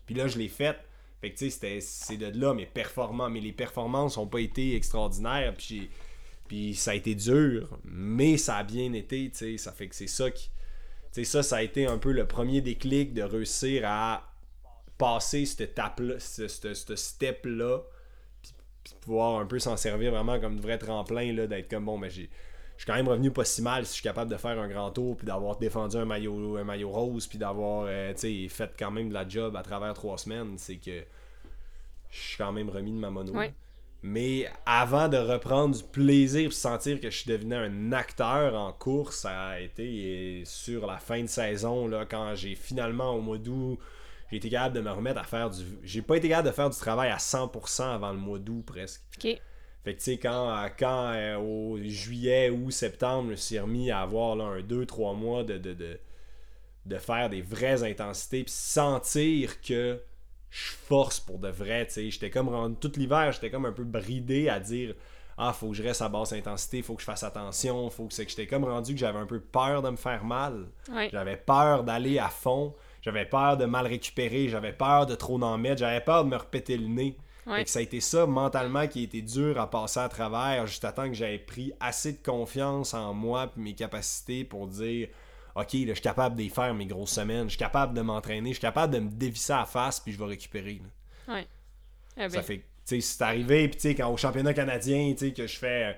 [0.07, 0.79] Puis là, je l'ai fait.
[1.21, 3.31] Fait que, tu sais, c'est de là mes performances.
[3.31, 5.91] Mais les performances ont pas été extraordinaires, puis
[6.47, 9.59] Puis ça a été dur, mais ça a bien été, tu.
[9.59, 10.51] Ça fait que c'est ça qui
[11.17, 14.35] c'est ça, ça a été un peu le premier déclic de réussir à
[14.99, 16.47] passer cette étape-là, ce,
[16.95, 17.79] step-là,
[18.43, 18.53] puis,
[19.01, 22.29] pouvoir un peu s'en servir vraiment comme de vrai tremplin, d'être comme bon, mais j'ai.
[22.77, 24.69] Je suis quand même revenu pas si mal si je suis capable de faire un
[24.69, 28.91] grand tour puis d'avoir défendu un maillot, un maillot rose puis d'avoir euh, fait quand
[28.91, 30.59] même de la job à travers trois semaines.
[30.59, 31.03] C'est que
[32.11, 33.33] je suis quand même remis de ma mono.
[34.07, 38.73] Mais avant de reprendre du plaisir et sentir que je suis devenu un acteur en
[38.73, 43.39] course, ça a été sur la fin de saison, là, quand j'ai finalement au mois
[43.39, 43.81] d'août,
[44.31, 45.65] j'ai été capable de me remettre à faire du.
[45.83, 49.03] J'ai pas été capable de faire du travail à 100% avant le mois d'août presque.
[49.17, 49.41] OK.
[49.83, 53.91] Fait que tu sais, quand, quand euh, au juillet ou septembre, je me suis remis
[53.91, 55.99] à avoir là, un 2-3 mois de, de, de,
[56.85, 60.01] de, faire des vraies intensités, puis sentir que
[60.57, 62.11] je force pour de vrai, tu sais.
[62.11, 64.95] J'étais comme rendu tout l'hiver, j'étais comme un peu bridé à dire
[65.37, 68.15] ah, faut que je reste à basse intensité, faut que je fasse attention, faut que
[68.15, 70.67] c'est que j'étais comme rendu que j'avais un peu peur de me faire mal.
[71.13, 75.59] J'avais peur d'aller à fond, j'avais peur de mal récupérer, j'avais peur de trop en
[75.59, 77.19] mettre, j'avais peur de me repéter le nez.
[77.59, 80.67] Et que ça a été ça mentalement qui a été dur à passer à travers,
[80.67, 84.67] juste à temps que j'avais pris assez de confiance en moi et mes capacités pour
[84.67, 85.09] dire
[85.57, 88.51] OK, là, je suis capable de faire mes grosses semaines, je suis capable de m'entraîner,
[88.51, 90.83] je suis capable de me dévisser à la face, puis je vais récupérer.
[91.27, 91.47] Ouais.
[92.19, 92.43] Eh ça ben.
[92.43, 95.47] fait, tu sais, c'est arrivé, puis tu sais, quand au championnat canadien, tu sais, que
[95.47, 95.93] je fais euh,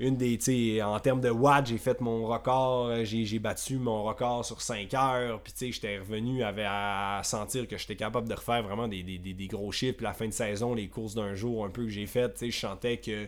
[0.00, 3.78] une des, tu sais, en termes de watts, j'ai fait mon record, euh, j'ai battu
[3.78, 7.96] mon record sur 5 heures, puis tu sais, j'étais revenu avec, à sentir que j'étais
[7.96, 10.88] capable de refaire vraiment des, des, des, gros chiffres, puis la fin de saison, les
[10.88, 13.26] courses d'un jour un peu que j'ai faites, tu sais, je sentais que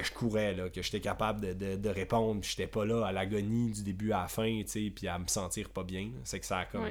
[0.00, 3.12] que je courais, là, que j'étais capable de, de, répondre, puis j'étais pas là à
[3.12, 6.10] l'agonie du début à la fin, puis à me sentir pas bien.
[6.24, 6.90] C'est que ça a comme.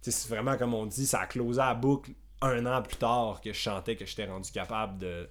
[0.00, 3.52] C'est vraiment comme on dit, ça a closé la boucle un an plus tard que
[3.52, 5.28] je chantais que j'étais rendu capable de,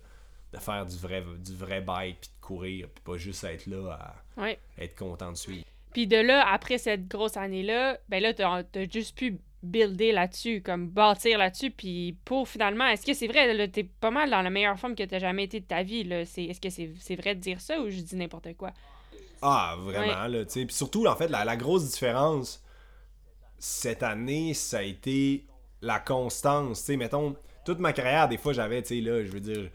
[0.58, 4.50] faire du vrai, du vrai bike, puis de courir, puis pas juste être là à
[4.78, 5.66] être content de suivre.
[5.94, 10.62] Puis de là, après cette grosse année-là, ben là, t'as as juste pu builder là-dessus,
[10.62, 14.50] comme bâtir là-dessus, puis pour finalement, est-ce que c'est vrai, t'es pas mal dans la
[14.50, 17.40] meilleure forme que t'as jamais été de ta vie, là, est-ce que c'est vrai de
[17.40, 18.72] dire ça ou je dis n'importe quoi?
[19.42, 22.64] Ah, vraiment, là, tu sais, puis surtout, en fait, la, grosse différence
[23.58, 25.46] cette année, ça a été
[25.82, 29.32] la constance, tu sais, mettons, toute ma carrière, des fois, j'avais, tu sais, là, je
[29.32, 29.70] veux dire,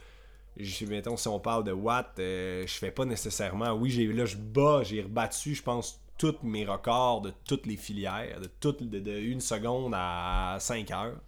[0.57, 4.25] je, mettons, si on parle de watts, euh, je fais pas nécessairement, oui, j'ai là,
[4.25, 8.83] je bats, j'ai rebattu, je pense, tous mes records de toutes les filières, de, toutes
[8.83, 11.21] de, de une seconde à 5 heures.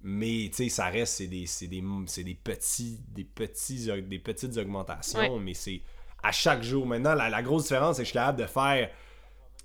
[0.00, 5.38] Mais tu sais, ça reste, c'est des, des, des, petits, des, petits, des petites augmentations,
[5.40, 5.82] mais c'est
[6.22, 6.86] à chaque jour.
[6.86, 8.90] Maintenant, la, grosse différence, c'est que je suis capable de faire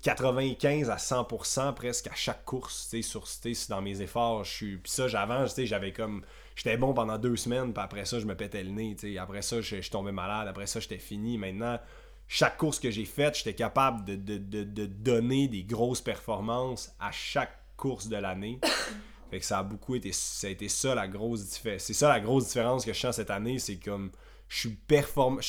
[0.02, 3.24] 95 à 100% presque à chaque course, tu sais, sur,
[3.68, 4.44] dans mes efforts.
[4.44, 6.24] Je suis, puis ça, j'avance, tu sais, j'avais comme,
[6.56, 9.18] j'étais bon pendant deux semaines, puis après ça, je me pétais le nez, tu sais.
[9.18, 11.38] Après ça, je, je tombais malade, après ça, j'étais fini.
[11.38, 11.78] Maintenant,
[12.26, 16.94] chaque course que j'ai faite, j'étais capable de, de, de, de donner des grosses performances
[16.98, 18.60] à chaque course de l'année.
[19.30, 21.82] Fait que ça a beaucoup été ça a été ça la grosse différence.
[21.82, 24.10] C'est ça la grosse différence que je sens cette année, c'est comme
[24.48, 25.40] je suis performant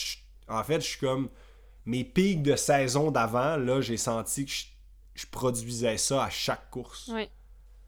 [0.48, 1.30] en fait, je suis comme
[1.86, 4.66] mes pics de saison d'avant, là, j'ai senti que je,
[5.16, 7.10] je produisais ça à chaque course.
[7.10, 7.30] Ouais.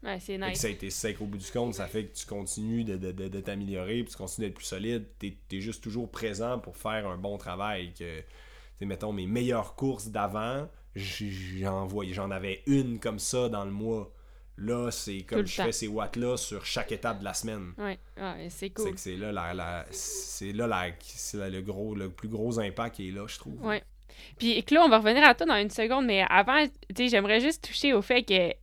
[0.04, 0.60] Ouais, c'est nice.
[0.60, 3.10] ça a été sec au bout du compte, ça fait que tu continues de, de,
[3.10, 5.06] de, de t'améliorer, puis tu continues d'être plus solide.
[5.18, 7.92] T'es es juste toujours présent pour faire un bon travail.
[7.94, 8.22] Que,
[8.86, 14.12] mettons, mes meilleures courses d'avant, j'en avais une comme ça dans le mois.
[14.60, 15.64] Là, c'est comme je temps.
[15.66, 17.74] fais ces watts-là sur chaque étape de la semaine.
[17.78, 18.92] Ouais, ouais, c'est cool.
[18.94, 22.96] que c'est là, la, la- c'est là la- là le, gros, le plus gros impact
[22.96, 23.64] qui est là, je trouve.
[23.64, 23.84] Ouais.
[24.36, 27.40] Puis Claude, on va revenir à toi dans une seconde, mais avant, tu sais, j'aimerais
[27.40, 28.54] juste toucher au fait que, tu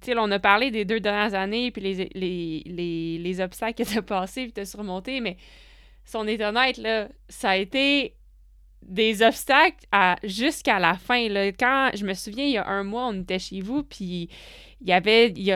[0.00, 3.84] sais, là, on a parlé des deux dernières années, puis les, les, les, les obstacles
[3.84, 5.36] que tu as passés, puis tu as surmonté, mais
[6.06, 8.14] si on est honnête, là, ça a été
[8.86, 9.84] des obstacles
[10.24, 11.28] jusqu'à la fin.
[11.28, 11.48] Là.
[11.52, 14.28] Quand, je me souviens, il y a un mois, on était chez vous, puis
[14.80, 15.30] il y avait...
[15.30, 15.52] Il y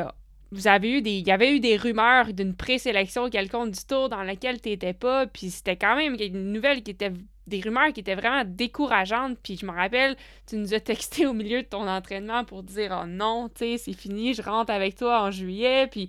[0.82, 4.94] eu des, avait eu des rumeurs d'une présélection quelconque du tour dans laquelle tu n'étais
[4.94, 7.12] pas, puis c'était quand même une nouvelle qui était
[7.50, 9.38] des rumeurs qui étaient vraiment décourageantes.
[9.42, 10.16] Puis je me rappelle,
[10.46, 13.78] tu nous as texté au milieu de ton entraînement pour dire Oh non, tu sais,
[13.78, 15.86] c'est fini, je rentre avec toi en juillet.
[15.88, 16.08] Puis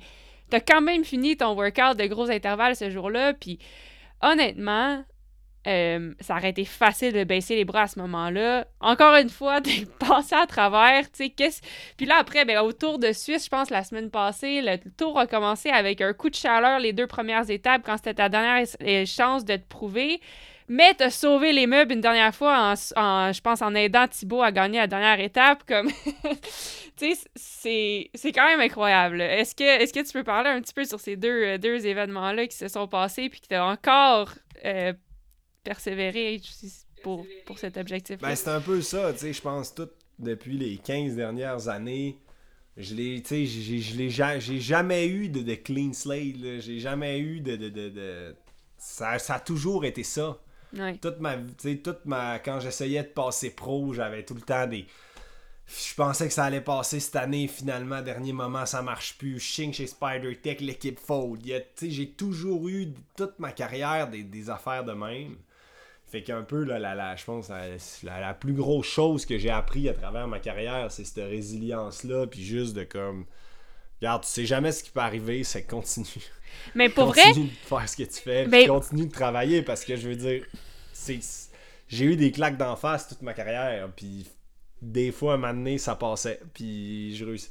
[0.49, 3.33] t'as quand même fini ton workout de gros intervalles ce jour-là.
[3.33, 3.59] Puis
[4.21, 5.03] honnêtement,
[5.67, 8.65] euh, ça aurait été facile de baisser les bras à ce moment-là.
[8.79, 11.61] Encore une fois, t'es passé à travers, tu sais, qu'est-ce...
[11.97, 15.19] Puis là, après, ben, au Tour de Suisse, je pense, la semaine passée, le tour
[15.19, 18.65] a commencé avec un coup de chaleur les deux premières étapes quand c'était ta dernière
[18.81, 20.19] euh, chance de te prouver.
[20.67, 24.51] Mais t'as sauvé les meubles une dernière fois, en, je pense, en aidant Thibaut à
[24.53, 25.63] gagner la dernière étape.
[25.67, 25.91] Comme,
[26.97, 29.21] tu sais, c'est, quand même incroyable.
[29.21, 31.85] Est-ce que, est-ce que tu peux parler un petit peu sur ces deux, euh, deux
[31.85, 34.33] événements-là qui se sont passés puis qui t'ont encore
[35.63, 36.41] persévéré
[37.03, 38.29] pour, pour cet objectif-là?
[38.29, 42.17] Ben, c'est un peu ça, tu sais, je pense tout depuis les 15 dernières années.
[42.77, 44.09] Je l'ai, tu sais, j'ai,
[44.59, 48.35] jamais eu de, de clean slate, j'ai jamais eu de, de, de, de-
[48.77, 50.39] Ça, ça a toujours été ça.
[50.73, 50.95] Ouais.
[50.97, 54.85] Toute ma, toute ma, quand j'essayais de passer pro, j'avais tout le temps des,
[55.67, 59.39] je pensais que ça allait passer cette année, finalement, dernier moment, ça marche plus.
[59.39, 61.41] Signe chez Spider Tech, l'équipe fold.
[61.81, 65.35] J'ai toujours eu, toute ma carrière, des, des affaires de même.
[66.11, 67.67] Fait qu'un peu, là, la, la- je pense, la,
[68.03, 72.27] la- la plus grosse chose que j'ai appris à travers ma carrière, c'est cette résilience-là,
[72.27, 73.25] puis juste de comme...
[74.01, 76.07] Regarde, tu sais jamais ce qui peut arriver, c'est continue.
[76.75, 79.85] Mais pour vrai, continue de faire ce que tu fais, Ben- continue de travailler, parce
[79.85, 80.43] que je veux dire,
[80.91, 81.19] c'est...
[81.87, 84.27] J'ai eu des claques d'en face toute ma carrière, puis
[84.81, 87.49] des fois, à un moment donné, ça passait, puis je réussis.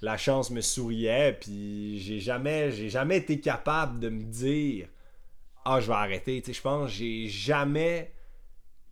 [0.00, 4.86] La chance me souriait, puis j'ai jamais, j'ai jamais été capable de me dire
[5.64, 6.40] ah, je vais arrêter.
[6.42, 8.12] Tu sais, je pense que j'ai jamais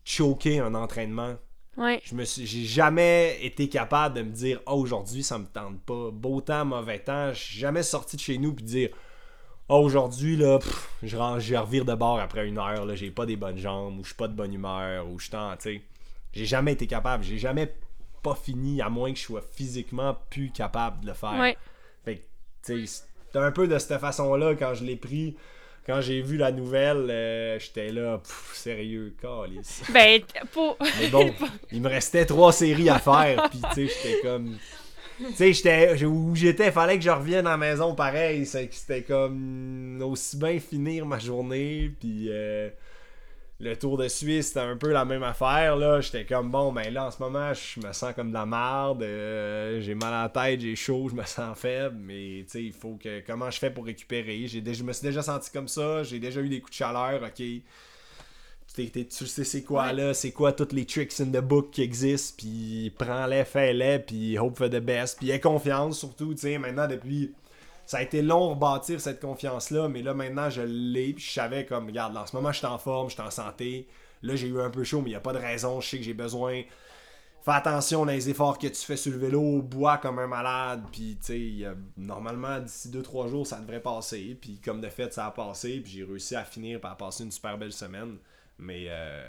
[0.04, 1.36] choqué un entraînement.
[1.76, 5.46] ouais, Je me suis, j'ai jamais été capable de me dire ah, aujourd'hui, ça me
[5.46, 6.10] tente pas.
[6.10, 7.32] Beau temps, mauvais temps.
[7.32, 8.88] Je suis jamais sorti de chez nous puis dire
[9.68, 13.24] ah, aujourd'hui, là, pff, je, je revire de bord après une heure, là, j'ai pas
[13.26, 15.62] des bonnes jambes, ou je suis pas de bonne humeur, ou je suis en- tu
[15.62, 15.82] sais.
[16.32, 17.22] J'ai jamais été capable.
[17.24, 17.72] J'ai jamais
[18.22, 21.38] pas fini, à moins que je sois physiquement plus capable de le faire.
[21.38, 21.56] ouais.
[22.04, 22.20] Fait que,
[22.64, 25.36] tu sais, c'était un peu de cette façon-là quand je l'ai pris.
[25.90, 29.82] Quand j'ai vu la nouvelle, euh, j'étais là, pff, sérieux, calice.
[29.92, 30.22] Ben,
[30.52, 30.76] pour...
[31.00, 31.34] Mais bon,
[31.72, 34.56] il me restait trois séries à faire, puis tu sais, j'étais comme.
[35.18, 36.04] Tu sais, j'étais.
[36.04, 38.46] Où j'étais, fallait que je revienne à la maison pareil.
[38.46, 40.00] C'était comme.
[40.02, 42.28] Aussi bien finir ma journée, puis.
[42.28, 42.70] euh,
[43.60, 46.00] le Tour de Suisse, c'était un peu la même affaire, là.
[46.00, 49.02] J'étais comme, bon, ben là, en ce moment, je me sens comme de la merde.
[49.02, 51.96] euh, j'ai mal à la tête, j'ai chaud, je me sens faible.
[52.00, 53.20] Mais, tu sais, il faut que...
[53.26, 54.46] Comment je fais pour récupérer?
[54.46, 56.02] J'ai déjà, je me suis déjà senti comme ça.
[56.02, 57.42] J'ai déjà eu des coups de chaleur, OK.
[58.76, 59.92] T'es- t'es- tu sais c'est quoi, Ouais.
[59.94, 60.14] là?
[60.14, 62.36] C'est quoi toutes les tricks in the book qui existent?
[62.38, 65.18] Puis prends-les, fais-les, puis hope for the best.
[65.18, 66.56] Puis aie confiance, surtout, tu sais.
[66.58, 67.32] Maintenant, depuis...
[67.90, 71.32] Ça a été long de rebâtir cette confiance-là, mais là maintenant je l'ai, puis je
[71.32, 73.88] savais comme, regarde, là, en ce moment je suis en forme, je suis en santé.
[74.22, 75.96] Là j'ai eu un peu chaud, mais il n'y a pas de raison, je sais
[75.96, 76.62] que j'ai besoin.
[77.42, 80.84] Fais attention dans les efforts que tu fais sur le vélo, bois comme un malade,
[80.92, 85.26] puis tu sais, normalement d'ici 2-3 jours ça devrait passer, puis comme de fait ça
[85.26, 88.18] a passé, puis j'ai réussi à finir par passer une super belle semaine.
[88.62, 89.24] Mais euh,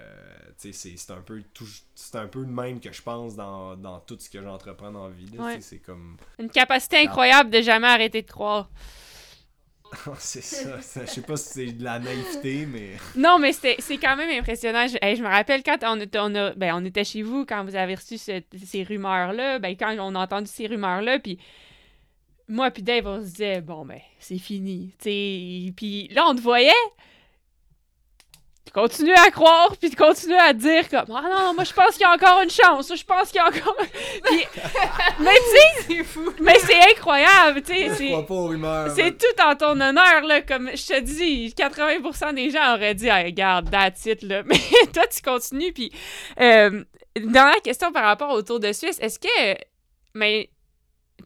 [0.57, 3.99] c'est- c'est un peu tout, c'est un peu le même que je pense dans, dans
[4.01, 5.29] tout ce que j'entreprends dans la vie.
[5.35, 5.61] là, Ouais.
[5.61, 8.69] C'est comme Une capacité incroyable de jamais arrêter de croire.
[10.19, 10.81] c'est ça.
[10.81, 12.91] ça- Je sais pas si c'est de la naïveté, mais.
[13.15, 14.87] Non, mais c'était- c'est quand même impressionnant.
[14.87, 17.45] Je, hey, je me rappelle quand on était, on, a- ben, on était chez vous,
[17.45, 21.37] quand vous avez reçu ce- ces rumeurs-là, ben, quand on a entendu ces rumeurs-là, puis
[22.47, 24.93] moi puis Dave, on se disait, bon, ben, c'est fini.
[24.99, 26.71] Puis là, on te voyait.
[28.73, 32.01] Continuer à croire, puis de continuer à dire comme Ah non, moi je pense qu'il
[32.01, 33.75] y a encore une chance, je pense qu'il y a encore.
[34.25, 34.45] Puis-
[35.19, 36.33] mais tu sais, C'est fou.
[36.39, 37.89] mais c'est incroyable, tu sais.
[37.95, 38.91] C'est- crois pas aux rumeurs.
[38.95, 40.41] C'est tout en ton honneur, là.
[40.41, 44.43] Comme je te dis, 80% des gens auraient dit, ah, regarde, that's it, là.
[44.45, 44.57] Mais
[44.93, 45.73] toi, tu continues.
[45.73, 45.91] Puis,
[46.39, 46.83] euh,
[47.15, 48.97] une dernière question par rapport au Tour de Suisse.
[49.01, 49.55] Est-ce que.
[50.13, 50.49] Mais.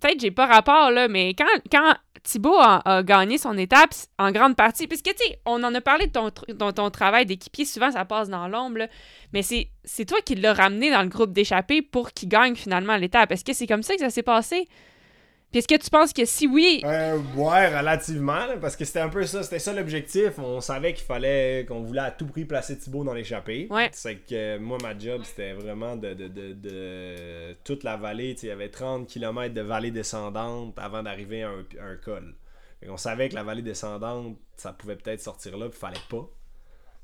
[0.01, 4.55] Peut-être j'ai pas rapport, là, mais quand, quand Thibaut a, gagné son étape, en grande
[4.55, 7.65] partie, puisque, tu sais, on en a parlé de ton, tr- ton, ton travail d'équipier,
[7.65, 8.87] souvent ça passe dans l'ombre,
[9.31, 13.31] mais c'est toi qui l'as ramené dans le groupe d'échappés pour qu'il gagne finalement l'étape.
[13.31, 14.67] Est-ce que c'est comme ça que ça s'est passé?
[15.55, 18.99] Puis est-ce que tu penses que si oui, Euh, ouais, relativement, là, parce que c'était
[18.99, 20.37] un peu ça, c'était ça l'objectif.
[20.37, 23.69] On savait qu'il fallait, qu'on voulait à tout prix placer Thibaut dans l'échappée.
[23.69, 23.89] Ouais.
[23.93, 28.35] C'est que moi, ma job, c'était vraiment de, de, de, de toute la vallée.
[28.43, 32.35] Il y avait 30 km de vallée descendante avant d'arriver à un, à un col.
[32.89, 36.29] On savait que la vallée descendante, ça pouvait peut-être sortir là, puis fallait pas.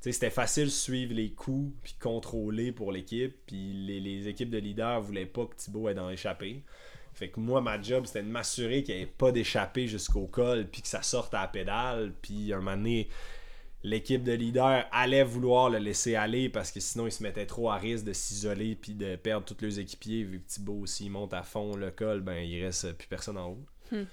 [0.02, 3.34] C'était facile de suivre les coups puis contrôler pour l'équipe.
[3.46, 6.66] Puis les, les équipes de leaders voulaient pas que Thibaut ait dans l'échappée.
[7.14, 10.68] Fait que moi, ma job, c'était de m'assurer qu'il n'y ait pas d'échappée jusqu'au col,
[10.68, 12.14] puis que ça sorte à la pédale.
[12.22, 13.10] Puis un moment donné,
[13.84, 17.70] l'équipe de leader allait vouloir le laisser aller parce que sinon, ils se mettaient trop
[17.70, 20.24] à risque de s'isoler puis de perdre tous leurs équipiers.
[20.24, 23.50] Vu que Thibaut, s'il monte à fond le col, ben il reste plus personne en
[23.50, 23.66] haut.
[23.92, 24.06] Hmm.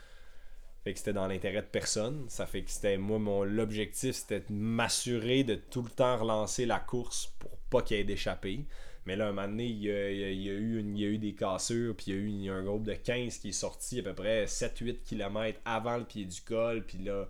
[0.85, 2.25] Fait que c'était dans l'intérêt de personne.
[2.29, 6.67] Ça fait que c'était moi, mon l'objectif, c'était de m'assurer de tout le temps relancer
[6.67, 8.65] la course pour pas qu'il y ait d'échappée.
[9.09, 11.97] Mais là, un moment donné, il y a, eu, il y a eu des cassures,
[11.97, 14.45] puis il y a eu un groupe de 15 qui est sorti à peu près
[14.45, 16.85] 7-8 km avant le pied du col.
[16.85, 17.27] Puis là,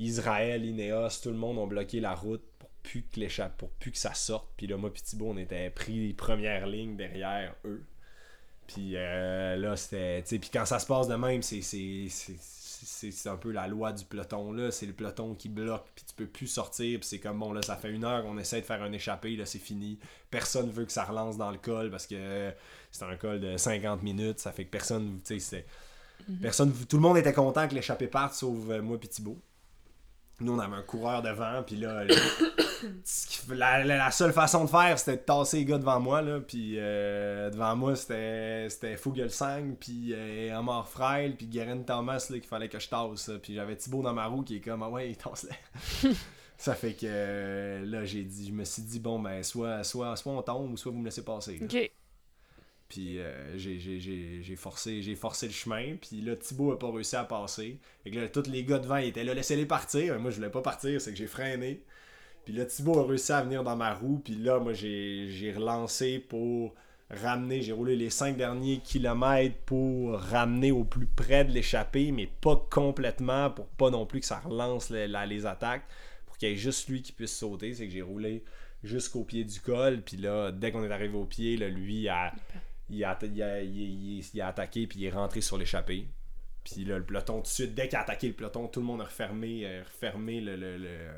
[0.00, 3.92] Israël, Ineos, tout le monde ont bloqué la route pour plus que l'échappe, pour plus
[3.92, 4.48] que ça sorte.
[4.56, 7.84] Puis là, moi, puis Thibaut, on était pris les premières lignes derrière eux.
[8.66, 10.24] Puis euh, là, c'était.
[10.24, 11.60] Puis quand ça se passe de même, c'est.
[12.86, 16.14] C'est- un peu la loi du peloton là, c'est le peloton qui bloque, puis tu
[16.14, 18.66] peux plus sortir, puis c'est comme bon là, ça fait une heure qu'on essaie de
[18.66, 19.98] faire un échappé, là c'est fini.
[20.30, 22.50] Personne veut que ça relance dans le col parce que euh,
[22.90, 25.66] c'est un col de 50 minutes, ça fait que personne, tu sais, c'est
[26.42, 29.38] personne, tout le monde était content que l'échappée parte, sauf euh, moi puis Thibaut.
[30.40, 32.04] Nous on avait un coureur devant, puis là,
[33.50, 36.40] la, la- la seule façon de faire c'était de tasser les gars devant moi là,
[36.40, 42.38] puis euh, devant moi c'était c'était Fugelsang, puis euh, Amar Freil, puis Guerin Thomas là
[42.38, 43.38] qu'il fallait que je tasse, là.
[43.42, 45.46] puis j'avais Thibaut dans ma roue qui est comme ah ouais tasse
[46.04, 46.10] les
[46.56, 50.14] Ça fait que euh, là j'ai dit, je me suis dit bon ben soit soit
[50.16, 51.58] soit on tombe ou soit vous me laissez passer.
[51.58, 51.66] là.
[51.66, 51.90] OK.
[52.88, 55.96] Puis euh, j'ai- forcé, j'ai forcé le chemin.
[56.00, 57.78] Puis là, Thibaut a pas réussi à passer.
[58.02, 60.18] Fait que là, tous les gars devant, étaient là, laissez-les partir.
[60.18, 61.82] Moi, je voulais pas partir, c'est que j'ai freiné.
[62.44, 64.18] Puis là, Thibaut a réussi à venir dans ma roue.
[64.24, 66.74] Puis là, moi, j'ai relancé pour
[67.10, 67.60] ramener.
[67.60, 72.56] J'ai roulé les 5 derniers kilomètres pour ramener au plus près de l'échappée, mais pas
[72.70, 75.84] complètement pour pas non plus que ça relance le- la- les attaques.
[76.26, 77.74] Pour qu'il y ait juste lui qui puisse sauter.
[77.74, 78.42] C'est que j'ai roulé
[78.82, 80.00] jusqu'au pied du col.
[80.02, 82.32] Puis là, dès qu'on est arrivé au pied, là, lui a
[82.90, 86.08] il a, il a- il- a attaqué puis il est rentré sur l'échappée.
[86.64, 88.86] Puis là, le peloton, tout de suite, dès qu'il a attaqué le peloton, tout le
[88.86, 91.08] monde a refermé, euh, refermé le, le- le-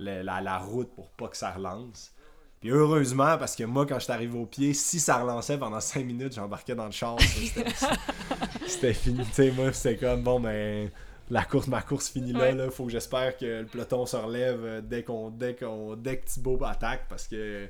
[0.00, 2.12] le- la, la route pour pas que ça relance.
[2.60, 5.78] Puis heureusement, parce que moi, quand je suis arrivé au pied, si ça relançait pendant
[5.80, 7.16] 5 minutes, j'embarquais dans le char.
[8.66, 9.24] C'était fini.
[9.26, 10.90] Tu sais, moi, c'était comme, bon, ben,
[11.30, 12.40] la course, ma course finit là.
[12.40, 12.54] Ouais.
[12.54, 12.70] là.
[12.70, 16.26] Faut que j'espère que le peloton se relève euh, dès, qu'on, dès, qu'on, dès que
[16.26, 17.68] Thibaut attaque, parce que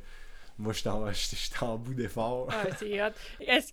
[0.59, 1.05] moi, j'étais en,
[1.63, 2.49] en bout d'effort.
[2.51, 3.11] Ah, c'est hot.
[3.41, 3.73] Est-ce-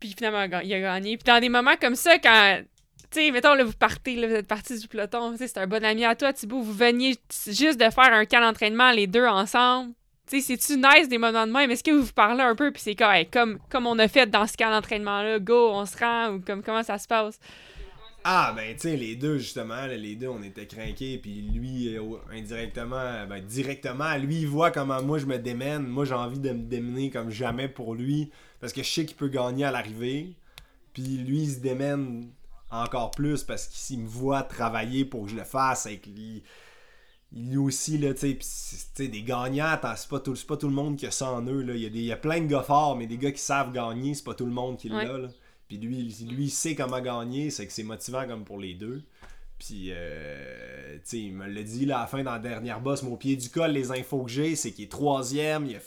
[0.00, 1.16] Puis finalement, il a gagné.
[1.16, 2.60] Puis dans des moments comme ça, quand.
[3.10, 5.58] Tu sais, mettons, là, vous partez, là, vous êtes parti du peloton, tu sais, c'est
[5.58, 9.06] un bon ami à toi, Thibaut, vous veniez juste de faire un camp d'entraînement, les
[9.06, 9.94] deux ensemble.
[10.30, 11.70] Tu sais, c'est-tu nice des moments de même?
[11.70, 12.94] Est-ce que vous vous parlez un peu, puis c'est
[13.32, 16.62] comme, comme on a fait dans ce camp d'entraînement-là, go, on se rend, ou comme,
[16.62, 17.40] comment ça se passe?
[18.30, 22.02] Ah, ben, tu sais, les deux, justement, les deux, on était craqués, puis lui, euh,
[22.30, 25.86] indirectement, ben, directement, lui, il voit comment moi je me démène.
[25.86, 29.16] Moi, j'ai envie de me démener comme jamais pour lui, parce que je sais qu'il
[29.16, 30.34] peut gagner à l'arrivée,
[30.92, 32.28] puis lui, il se démène
[32.70, 36.42] encore plus parce qu'il me voit travailler pour que je le fasse, avec lui.
[37.32, 41.06] Lui aussi, là, tu sais, des gagnants, c'est pas, tout, pas tout le monde qui
[41.06, 41.74] a ça en eux, là.
[41.74, 43.40] Il y, a des, il y a plein de gars forts, mais des gars qui
[43.40, 45.06] savent gagner, c'est pas tout le monde qui Ouais.
[45.06, 45.28] l'a, là.
[45.68, 49.02] Puis lui, lui, il sait comment gagner, c'est que c'est motivant comme pour les deux.
[49.58, 52.80] Puis, euh, tu sais, il me l'a dit là, à la fin, dans la dernière
[52.80, 55.76] bosse, au pied du col, les infos que j'ai, c'est qu'il est troisième, il y
[55.76, 55.80] a,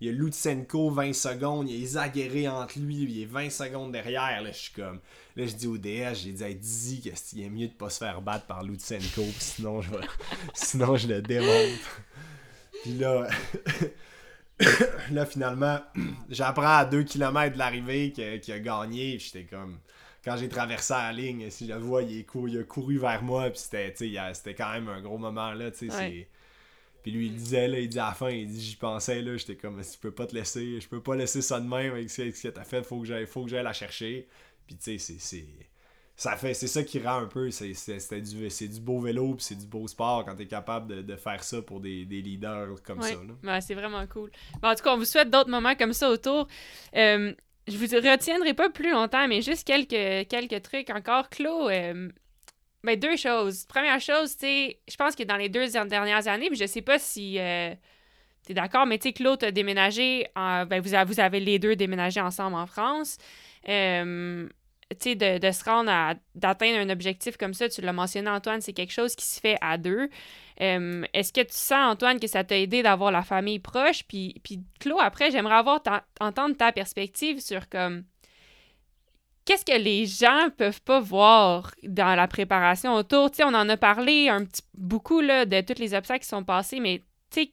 [0.00, 3.92] il a Lutsenko 20 secondes, il y a Isaguerre entre lui, il est 20 secondes
[3.92, 5.00] derrière, là, je suis comme...
[5.36, 7.98] Là, je dis au DS, j'ai dit, hey, dis qu'il est mieux de pas se
[7.98, 10.06] faire battre par Lutsenko, sinon, je vais...
[10.54, 11.80] sinon, je le démonte.
[12.82, 13.26] Puis là...
[15.10, 15.80] là, finalement,
[16.28, 19.18] j'apprends à 2 km de l'arrivée que- qu'il a gagné.
[19.18, 19.78] J'étais comme.
[20.24, 23.22] Quand j'ai traversé la ligne, si je le vois, il, est il a couru vers
[23.22, 23.50] moi.
[23.50, 25.70] Puis c'était, quand même un gros moment là.
[25.82, 26.28] Ouais.
[27.02, 29.36] Puis lui, il disait, là, il dit à la fin, il dit, j'y pensais, là,
[29.36, 32.08] j'étais comme, je peux pas te laisser, je peux pas laisser ça de même avec
[32.08, 34.26] ce que t'as fait, faut que j'aille, faut que j'aille la chercher.
[34.66, 35.44] Puis tu sais, c'est,
[36.16, 39.34] ça fait, c'est ça qui rend un peu, c'est, c'est, du, c'est du beau vélo,
[39.34, 42.22] puis c'est du beau sport quand t'es capable de, de, faire ça pour des, des
[42.22, 43.16] leaders comme ça.
[43.42, 44.30] Ouais, c'est vraiment cool.
[44.62, 46.46] en tout cas, on vous souhaite d'autres moments comme ça autour.
[46.94, 47.32] Euh,
[47.66, 51.30] je vous retiendrai pas plus longtemps, mais juste quelques, quelques trucs encore.
[51.30, 52.08] Claude, euh,
[52.84, 53.64] ben, deux choses.
[53.64, 56.98] Première chose, tu je pense que dans les deux dernières années, puis je sais pas
[56.98, 57.74] si euh,
[58.46, 61.58] tu es d'accord, mais tu sais, Claude a déménagé, ben, vous, avez, vous avez les
[61.58, 63.16] deux déménagé ensemble en France.
[63.68, 68.28] Euh, tu de, de, se rendre à, d'atteindre un objectif comme ça, tu l'as mentionné,
[68.30, 70.08] Antoine, c'est quelque chose qui se fait à deux.
[70.60, 74.04] Euh, est-ce que tu sens, Antoine, que ça t'a aidé d'avoir la famille proche?
[74.04, 75.82] Puis, puis Claude, après, j'aimerais avoir
[76.20, 78.04] entendre ta perspective sur comme
[79.44, 83.30] qu'est-ce que les gens peuvent pas voir dans la préparation autour?
[83.30, 86.80] Tu on en a parlé un petit beaucoup de tous les obstacles qui sont passés,
[86.80, 87.50] mais tu sais,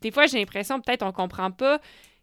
[0.00, 1.80] des fois, j'ai l'impression, peut-être, on comprend pas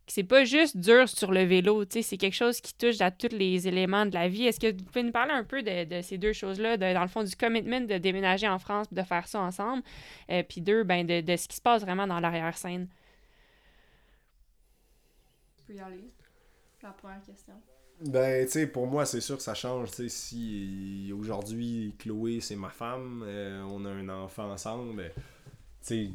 [0.08, 3.12] c'est pas juste dur sur le vélo, tu sais, c'est quelque chose qui touche à
[3.12, 4.46] tous les éléments de la vie.
[4.46, 7.24] Est-ce que vous pouvez nous parler un peu de, ces deux choses-là, dans le fond,
[7.24, 9.84] du commitment de déménager en France, de faire ça ensemble,
[10.32, 12.88] euh, puis deux, ben, de, de, ce qui se passe vraiment dans l'arrière-scène?
[15.58, 16.10] Tu peux y aller.
[16.82, 17.54] La première question.
[18.00, 19.90] Ben, tu sais, pour moi, c'est sûr que ça change.
[19.90, 25.12] Tu sais, si aujourd'hui, Chloé, c'est ma femme, euh, on a un enfant ensemble, ben,
[25.16, 25.24] tu
[25.82, 26.10] sais,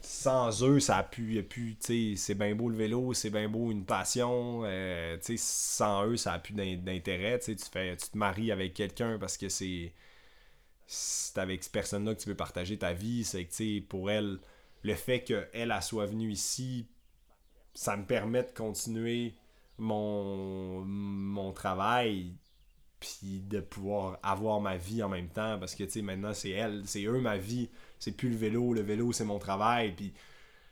[0.00, 1.44] sans eux, ça a pu,
[1.80, 6.34] sais, c'est bien beau le vélo, c'est bien beau une passion, euh, sans eux, ça
[6.34, 9.92] a plus d'intérêt, tu fais, tu te maries avec quelqu'un parce que c'est,
[10.86, 14.40] c'est avec cette personne-là que tu veux partager ta vie, c'est que, pour elle,
[14.82, 16.86] le fait qu'elle, elle soit venue ici,
[17.74, 19.34] ça me permet de continuer
[19.78, 22.34] mon travail
[23.00, 26.50] puis de pouvoir avoir ma vie en même temps parce que tu sais maintenant c'est
[26.50, 27.70] elle c'est eux ma vie.
[27.98, 30.12] C'est plus le vélo le vélo c'est mon travail puis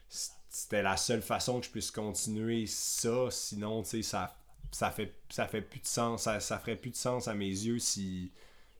[0.09, 3.31] c'était la seule façon que je puisse continuer ça.
[3.31, 4.37] Sinon tu sais ça
[4.71, 7.47] ça fait ça fait plus de sens ça, ça ferait plus de sens à mes
[7.47, 8.31] yeux si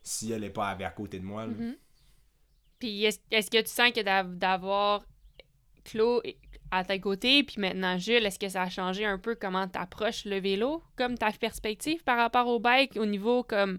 [0.03, 1.77] si elle est pas à côté de moi mm-hmm.
[2.79, 5.03] puis est-ce, que tu sens que d'avoir
[5.85, 6.23] Claude
[6.71, 10.29] à ta côté, puis maintenant, Jules, est-ce que ça a changé un peu comment tu
[10.29, 13.79] le vélo, comme ta perspective par rapport au bike, au niveau comme,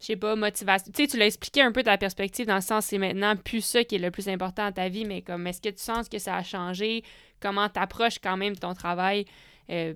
[0.00, 0.90] je sais pas, motivation?
[0.92, 3.60] Tu sais, tu l'as expliqué un peu ta perspective dans le sens, c'est maintenant plus
[3.60, 6.08] ça qui est le plus important dans ta vie, mais comme, est-ce que tu sens
[6.08, 7.04] que ça a changé?
[7.40, 7.80] Comment tu
[8.22, 9.26] quand même ton travail
[9.70, 9.94] euh,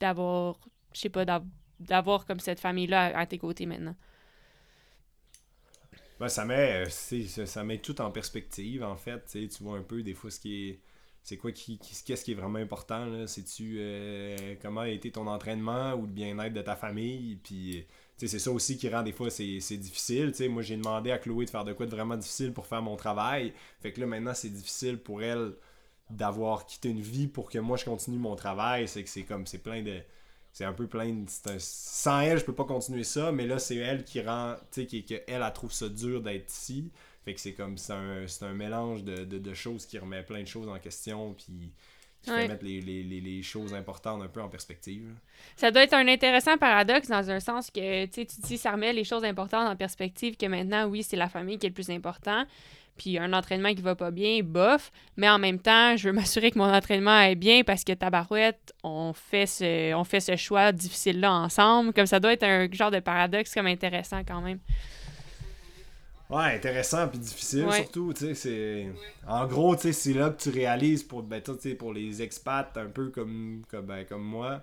[0.00, 0.58] d'avoir,
[0.92, 1.24] je sais pas,
[1.78, 3.94] d'avoir comme cette famille-là à tes côtés maintenant?
[6.18, 10.14] Ben, ça met ça met tout en perspective en fait tu vois un peu des
[10.14, 10.80] fois ce qui est
[11.26, 13.26] c'est quoi qui, qu'est-ce qui est vraiment important là?
[13.26, 17.36] C'est-tu euh, comment a été ton entraînement ou le bien-être de ta famille?
[17.42, 17.84] Puis
[18.16, 20.30] c'est ça aussi qui rend des fois c'est, difficile.
[20.30, 22.80] Tu moi j'ai demandé à Chloé de faire de quoi de vraiment difficile pour faire
[22.80, 23.52] mon travail.
[23.80, 25.54] Fait que là maintenant c'est difficile pour elle
[26.10, 28.86] d'avoir quitté une vie pour que moi je continue mon travail.
[28.86, 29.98] C'est que c'est comme c'est plein de
[30.52, 31.26] c'est un peu plein de,
[31.58, 33.32] sans elle je peux pas continuer ça.
[33.32, 36.52] Mais là c'est elle qui rend tu sais que elle, elle trouve ça dur d'être
[36.52, 36.92] ici
[37.26, 40.42] fait que c'est comme, c'est un, un, mélange de, de, de, choses qui remet plein
[40.42, 41.72] de choses en question, puis
[42.22, 45.12] qui fait mettre les, les, les, choses importantes un peu en perspective.
[45.56, 48.70] Ça doit être un intéressant paradoxe dans un sens que, tu sais, tu dis, ça
[48.70, 51.74] remet les choses importantes en perspective, que maintenant, oui, c'est la famille qui est le
[51.74, 52.44] plus important,
[52.96, 56.52] puis un entraînement qui va pas bien, bof, mais en même temps, je veux m'assurer
[56.52, 60.70] que mon entraînement est bien parce que tabarouette, on fait ce, on fait ce choix
[60.70, 64.60] difficile-là ensemble, comme ça doit être un genre de paradoxe comme intéressant quand même.
[66.28, 68.92] Ouais, intéressant puis difficile surtout, tu sais, c'est
[69.28, 71.40] en gros, tu sais, c'est là que tu réalises pour ben,
[71.78, 74.62] pour les expats un peu comme comme, ben, comme moi,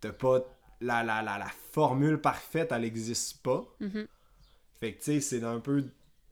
[0.00, 0.40] t'as pas
[0.80, 3.66] la, la, la, la, formule parfaite, elle existe pas.
[3.80, 4.06] Mm-hmm.
[4.80, 5.84] Fait que tu sais, c'est un peu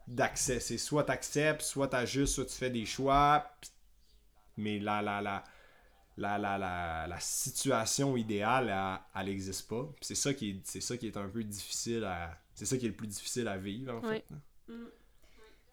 [0.07, 3.51] d'accès, c'est soit t'acceptes, soit t'ajustes, soit tu fais des choix,
[4.57, 5.45] mais la la la
[6.17, 8.75] la, la, la, la situation idéale,
[9.15, 9.87] elle n'existe pas.
[10.01, 12.87] C'est ça, qui est, c'est ça qui est un peu difficile à, c'est ça qui
[12.87, 14.25] est le plus difficile à vivre, en fait.
[14.67, 14.87] Mm.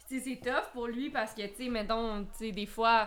[0.10, 3.06] c'est tough pour lui parce que, tu sais, mettons, tu sais, des fois,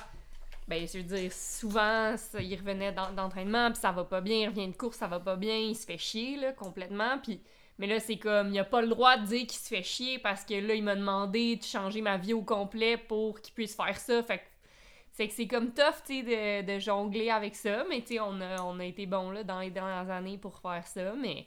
[0.67, 4.69] ben, je veux dire, souvent, il revenait d'entraînement, puis ça va pas bien, il revient
[4.69, 7.41] de course, ça va pas bien, il se fait chier, là, complètement, puis...
[7.79, 10.19] Mais là, c'est comme, il a pas le droit de dire qu'il se fait chier
[10.19, 13.77] parce que là, il m'a demandé de changer ma vie au complet pour qu'il puisse
[13.77, 14.23] faire ça.
[14.23, 14.45] Fait que
[15.13, 17.85] c'est que c'est comme tough, tu sais, de, de, jongler avec ça.
[17.91, 20.59] Mais tu sais, on a, on a été bon là, dans les dernières années pour
[20.59, 21.13] faire ça.
[21.21, 21.47] Mais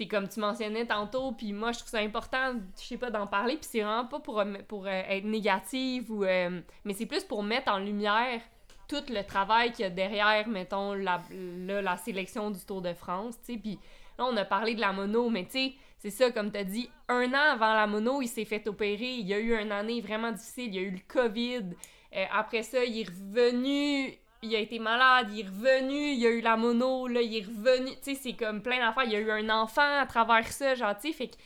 [0.00, 3.26] c'est comme tu mentionnais tantôt, puis moi, je trouve ça important, je sais pas, d'en
[3.26, 7.22] parler, puis c'est vraiment pas pour, pour euh, être négative, ou, euh, mais c'est plus
[7.22, 8.40] pour mettre en lumière
[8.88, 13.34] tout le travail qu'il y a derrière, mettons, la, la sélection du Tour de France,
[13.44, 13.78] tu sais, puis
[14.18, 16.88] là, on a parlé de la mono, mais tu sais, c'est ça, comme t'as dit,
[17.10, 19.16] un an avant la mono, il s'est fait opérer.
[19.16, 20.68] Il y a eu une année vraiment difficile.
[20.68, 21.76] Il y a eu le COVID.
[22.16, 24.14] Euh, après ça, il est revenu.
[24.42, 27.44] Il a été malade, il est revenu, il a eu la mono, là, il est
[27.46, 27.90] revenu.
[27.96, 29.04] Tu sais, c'est comme plein d'affaires.
[29.04, 31.36] Il a eu un enfant à travers ça, genre, tu sais, fait que.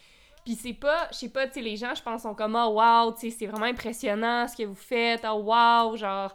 [0.45, 2.81] Puis c'est pas, je sais pas, tu sais, les gens, je pense, sont comme, oh,
[2.81, 6.35] wow, tu sais, c'est vraiment impressionnant ce que vous faites, oh, wow, genre,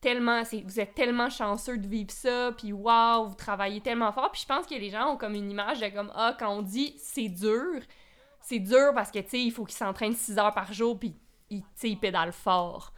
[0.00, 4.30] tellement, vous êtes tellement chanceux de vivre ça, puis wow, vous travaillez tellement fort.
[4.30, 6.62] Puis je pense que les gens ont comme une image de comme, ah, quand on
[6.62, 7.80] dit c'est dur,
[8.40, 11.14] c'est dur parce que, tu sais, il faut qu'ils s'entraînent 6 heures par jour, puis
[11.50, 12.92] ils, ils pédalent fort.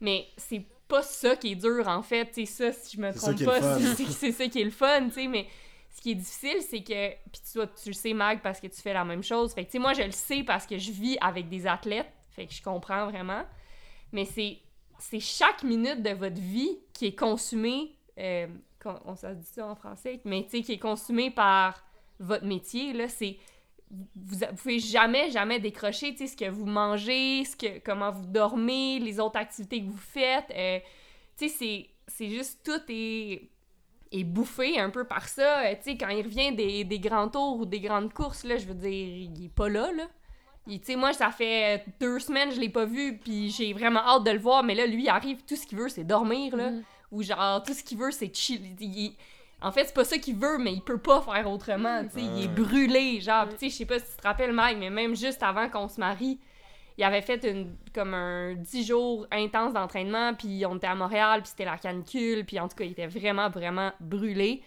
[0.00, 3.44] Mais c'est pas ça qui est dur, en fait, sais, ça, si je me trompe
[3.44, 5.46] pas, c'est ça qui est le fun, tu sais, mais
[5.94, 8.80] ce qui est difficile, c'est que, puis tu, tu le sais, Mag, parce que tu
[8.80, 9.54] fais la même chose.
[9.54, 12.12] Fait que, tu sais, moi, je le sais parce que je vis avec des athlètes,
[12.32, 13.44] fait que je comprends vraiment.
[14.12, 14.58] Mais c'est
[14.98, 18.46] c'est chaque minute de votre vie qui est consumée, euh,
[19.04, 21.82] on s'est dit ça en français, mais tu sais, qui est consumée par
[22.18, 23.36] votre métier, là, c'est
[24.16, 28.10] vous, vous pouvez jamais, jamais décrocher, tu sais, ce que vous mangez, ce que, comment
[28.10, 30.78] vous dormez, les autres activités que vous faites, euh,
[31.36, 33.50] tu sais, c'est juste tout est,
[34.12, 37.28] est bouffé un peu par ça, euh, tu sais, quand il revient des, des grands
[37.28, 40.08] tours ou des grandes courses, là, je veux dire, il est pas là, là,
[40.66, 44.24] tu sais, moi, ça fait deux semaines je l'ai pas vu, puis j'ai vraiment hâte
[44.24, 46.70] de le voir, mais là, lui, il arrive, tout ce qu'il veut, c'est dormir, là.
[46.70, 46.82] Mm.
[47.12, 48.60] Ou genre, tout ce qu'il veut, c'est chill.
[49.60, 52.20] En fait, c'est pas ça qu'il veut, mais il peut pas faire autrement, tu sais.
[52.20, 53.48] Il est brûlé, genre.
[53.48, 55.88] tu sais, je sais pas si tu te rappelles, Mike, mais même juste avant qu'on
[55.88, 56.38] se marie,
[56.96, 61.40] il avait fait une, comme un 10 jours intense d'entraînement, puis on était à Montréal,
[61.40, 64.62] puis c'était la canicule, puis en tout cas, il était vraiment, vraiment brûlé.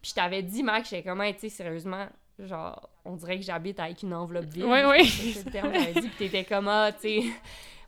[0.00, 2.06] Puis je t'avais dit, Mike, j'étais comment, tu sais, sérieusement,
[2.38, 4.64] genre, on dirait que j'habite avec une enveloppe vide.
[4.64, 5.06] Oui, oui.
[5.06, 7.22] C'est le terme dit, puis t'étais comme, ah, tu sais,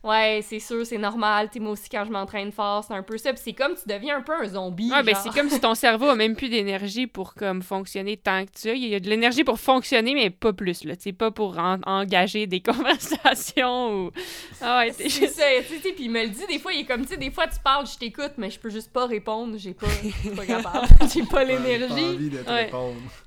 [0.05, 1.49] ouais, c'est sûr, c'est normal.
[1.51, 3.33] Tu moi aussi, quand je m'entraîne fort, c'est un peu ça.
[3.33, 4.91] Puis c'est comme tu deviens un peu un zombie.
[4.91, 8.45] Ouais, ben c'est comme si ton cerveau a même plus d'énergie pour comme fonctionner tant
[8.45, 8.73] que tu as.
[8.73, 10.95] Il y a de l'énergie pour fonctionner, mais pas plus, là.
[10.95, 14.11] Tu pas pour engager des conversations ou.
[14.61, 15.43] Ah ouais, c'est ça.
[15.67, 17.29] Tu sais, puis il me le dit, des fois, il est comme, tu sais, des
[17.29, 19.57] fois, tu parles, je t'écoute, mais je peux juste pas répondre.
[19.57, 19.87] J'ai pas.
[20.35, 20.87] pas capable.
[21.13, 22.31] J'ai pas l'énergie.
[22.47, 22.71] Ouais,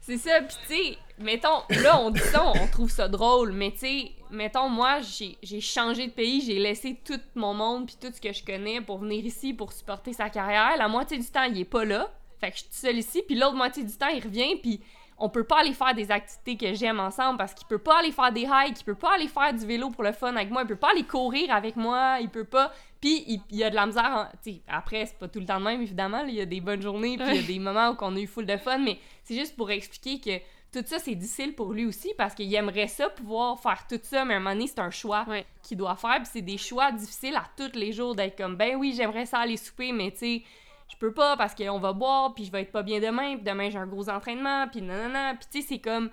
[0.01, 0.41] c'est ça.
[0.41, 4.13] Puis tu sais, mettons, là, on dit ça, on trouve ça drôle, mais tu sais,
[4.31, 8.33] mettons, moi, j'ai changé de pays, j'ai laissé tout mon monde puis tout ce que
[8.33, 10.77] je connais pour venir ici pour supporter sa carrière.
[10.77, 12.11] La moitié du temps, il est pas là.
[12.41, 14.81] Fait que je suis seule ici, puis l'autre moitié du temps, il revient, puis
[15.19, 18.13] on peut pas aller faire des activités que j'aime ensemble parce qu'il peut pas aller
[18.13, 20.63] faire des hikes, il peut pas aller faire du vélo pour le fun avec moi,
[20.63, 22.73] il peut pas aller courir avec moi, il peut pas.
[23.01, 24.31] Puis il, y a de la misère.
[24.43, 26.25] sais, après, c'est pas tout le temps de même, évidemment.
[26.27, 28.21] Il y a des bonnes journées, puis il y a des moments où on a
[28.21, 31.73] eu full de fun, mais c'est juste pour expliquer que tout ça, c'est difficile pour
[31.73, 34.67] lui aussi parce qu'il aimerait ça, pouvoir faire tout ça, mais à un moment donné,
[34.67, 35.25] c'est un choix
[35.63, 36.17] qu'il doit faire.
[36.17, 39.39] Puis c'est des choix difficiles à tous les jours d'être comme, ben oui, j'aimerais ça
[39.39, 40.43] aller souper, mais tu sais,
[40.91, 43.45] je peux pas parce qu'on va boire, puis je vais être pas bien demain, puis
[43.45, 45.35] demain j'ai un gros entraînement, puis nanana.
[45.35, 46.11] Puis tu sais, c'est comme.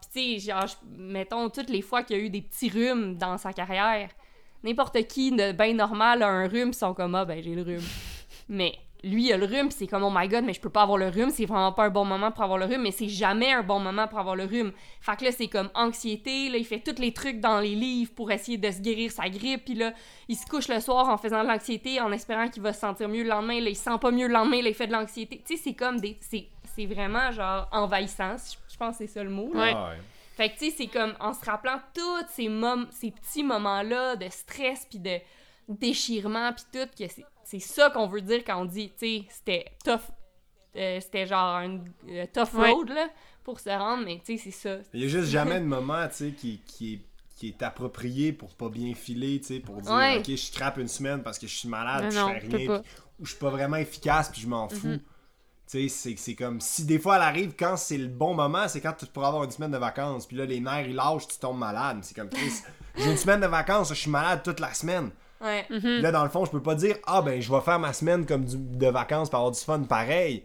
[0.00, 3.16] Puis tu sais, genre, mettons, toutes les fois qu'il y a eu des petits rhumes
[3.16, 4.10] dans sa carrière,
[4.62, 7.62] n'importe qui de bien normal a un rhume, ils sont comme, ah ben j'ai le
[7.62, 7.84] rhume.
[8.48, 10.82] mais lui, il a le rhume, c'est comme, oh my god, mais je peux pas
[10.82, 13.08] avoir le rhume, c'est vraiment pas un bon moment pour avoir le rhume, mais c'est
[13.08, 14.72] jamais un bon moment pour avoir le rhume.
[15.00, 18.12] Fait que là, c'est comme anxiété, là, il fait tous les trucs dans les livres
[18.14, 19.92] pour essayer de se guérir sa grippe, puis là,
[20.28, 23.08] il se couche le soir en faisant de l'anxiété, en espérant qu'il va se sentir
[23.08, 25.42] mieux le lendemain, là, il sent pas mieux le lendemain, là, il fait de l'anxiété.
[25.46, 26.18] Tu sais, c'est comme des.
[26.20, 28.36] C'est vraiment, genre, envahissant,
[28.70, 29.50] je pense que c'est ça le mot.
[29.52, 29.74] Ouais.
[30.36, 32.48] Fait que, tu sais, c'est comme en se rappelant tous ces,
[32.92, 35.18] ces petits moments-là de stress, puis de
[35.68, 39.24] déchirement, puis tout, que c'est c'est ça qu'on veut dire quand on dit, tu sais,
[39.28, 40.12] c'était tough.
[40.76, 43.08] Euh, c'était genre un euh, tough road, là,
[43.42, 44.76] pour se rendre, mais tu sais, c'est ça.
[44.94, 47.00] Il y a juste jamais de moment, tu sais, qui, qui, est,
[47.34, 50.86] qui est approprié pour pas bien filer, tu sais, pour dire, ok, je trappe une
[50.86, 52.82] semaine parce que je suis malade, je fais rien,
[53.18, 54.86] ou je suis pas vraiment efficace, puis je m'en fous.
[54.86, 55.00] Mm-hmm.
[55.68, 58.80] Tu sais, c'est comme si des fois elle arrive quand c'est le bon moment, c'est
[58.80, 60.26] quand tu pourras avoir une semaine de vacances.
[60.26, 61.98] Puis là, les nerfs ils lâchent, tu tombes malade.
[62.02, 62.30] C'est comme,
[62.96, 65.10] j'ai une semaine de vacances, je suis malade toute la semaine.
[65.40, 65.64] Ouais.
[65.70, 66.02] Mhm.
[66.02, 68.26] Là, dans le fond, je peux pas dire Ah, ben, je vais faire ma semaine
[68.26, 70.44] comme de vacances pour avoir du fun pareil.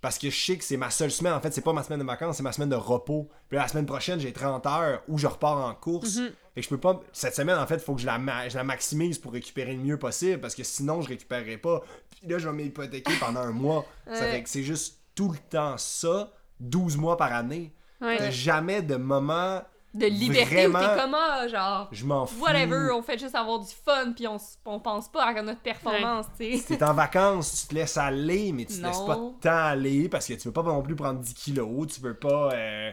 [0.00, 1.32] Parce que je sais que c'est ma seule semaine.
[1.32, 3.28] En fait, c'est pas ma semaine de vacances, c'est ma semaine de repos.
[3.48, 6.16] Puis la semaine prochaine, j'ai 30 heures où je repars en course.
[6.16, 6.30] Mhm.
[6.56, 7.00] Et que je peux pas.
[7.12, 8.18] Cette semaine, en fait, il faut que je la,
[8.48, 10.40] je la maximise pour récupérer le mieux possible.
[10.40, 11.82] Parce que sinon, je récupérerai pas.
[12.10, 13.86] Puis là, je vais m'hypothéquer pendant un mois.
[14.12, 17.72] Ça fait que c'est juste tout le temps ça, 12 mois par année.
[18.00, 18.32] Ouais.
[18.32, 19.62] jamais de moment
[19.94, 22.42] de liberté où t'es comme ah, genre je m'en fous.
[22.42, 26.26] whatever on fait juste avoir du fun puis on, on pense pas à notre performance
[26.38, 26.76] tu sais.
[26.76, 30.26] T'es en vacances tu te laisses aller mais tu te laisses pas tant aller parce
[30.26, 32.90] que tu veux pas non plus prendre 10 kilos tu veux pas euh,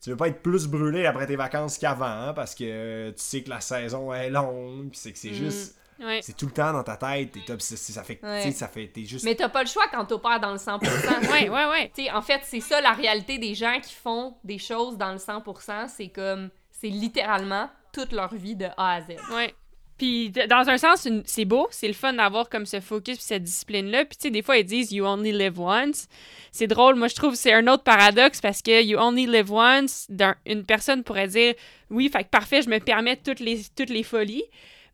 [0.00, 3.50] tu veux pas être plus brûlé après tes vacances qu'avant parce que tu sais que
[3.50, 5.34] la saison est longue puis c'est que c'est mm.
[5.34, 6.20] juste Ouais.
[6.22, 7.32] C'est tout le temps dans ta tête.
[7.32, 8.50] t'es ça fait, Ouais.
[8.50, 9.24] ça fait, t'es juste.
[9.24, 10.80] Mais t'as pas le choix quand t'opères dans le 100%.
[11.30, 11.92] Ouais, ouais, ouais.
[11.94, 15.12] Tu sais, en fait, c'est ça la réalité des gens qui font des choses dans
[15.12, 15.88] le 100%.
[15.88, 19.06] C'est comme, c'est littéralement toute leur vie de A à Z.
[19.32, 19.54] Ouais.
[19.96, 23.44] Puis dans un sens, c'est beau, c'est le fun d'avoir comme ce focus puis cette
[23.44, 24.04] discipline-là.
[24.04, 26.08] Puis tu sais, des fois, ils disent «you only live once».
[26.50, 29.52] C'est drôle, moi je trouve que c'est un autre paradoxe parce que «you only live
[29.52, 31.54] once d'un-», une personne pourrait dire
[31.90, 34.42] «oui, fait que parfait, je me permets toutes les, toutes les folies».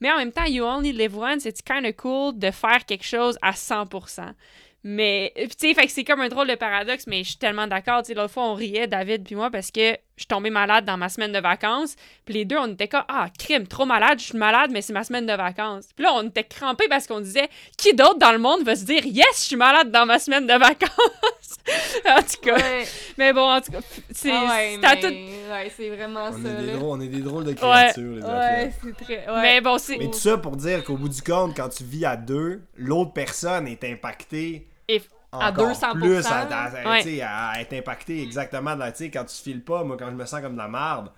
[0.01, 3.05] Mais en même temps, «you only live once», c'est kind of cool de faire quelque
[3.05, 4.35] chose à 100%.
[4.83, 8.03] Mais, tu sais, c'est comme un drôle de paradoxe, mais je suis tellement d'accord.
[8.03, 10.85] Tu sais, l'autre fois, on riait, David puis moi, parce que je suis tombée malade
[10.85, 11.97] dans ma semaine de vacances.
[12.27, 14.93] Puis les deux, on était comme, ah, crime, trop malade, je suis malade, mais c'est
[14.93, 15.87] ma semaine de vacances.
[15.97, 17.49] Puis là, on était crampés parce qu'on disait,
[17.79, 20.47] qui d'autre dans le monde va se dire, yes, je suis malade dans ma semaine
[20.47, 20.91] de vacances?
[22.07, 22.57] en tout cas.
[22.57, 22.85] Ouais.
[23.17, 23.81] Mais bon, en tout cas,
[24.11, 25.07] c'est Ah ouais, tout.
[25.07, 26.49] ouais, c'est vraiment on, ça.
[26.51, 26.73] est des là.
[26.77, 29.27] drôles, on est des drôles de créatures, les Ouais, c'est très.
[29.31, 29.43] ouais.
[29.43, 29.97] Mais bon, c'est.
[29.97, 33.13] Mais tout ça pour dire qu'au bout du compte, quand tu vis à deux, l'autre
[33.13, 34.69] personne est impactée.
[34.89, 35.03] Et-
[35.33, 37.61] À encore 200%, plus à, à- à- Ouais.
[37.63, 40.25] être impactée exactement de la, tu sais, quand tu files pas, moi quand je me
[40.27, 41.11] sens comme de la merde,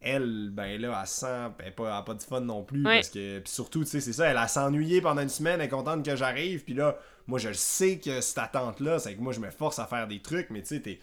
[0.00, 1.26] elle, ben là, elle sent,
[1.60, 2.96] elle a pas, pas de fun non plus, Ouais.
[2.96, 5.66] parce que, puis surtout, tu sais, c'est ça, elle a s'ennuyé pendant une semaine, elle
[5.66, 6.96] est contente que j'arrive, puis là,
[7.28, 10.20] moi je sais que cette attente-là, c'est que moi je me force à faire des
[10.20, 10.98] trucs, mais tu sais, t'es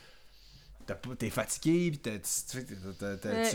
[1.19, 2.57] t'es fatigué puis t'as- tu,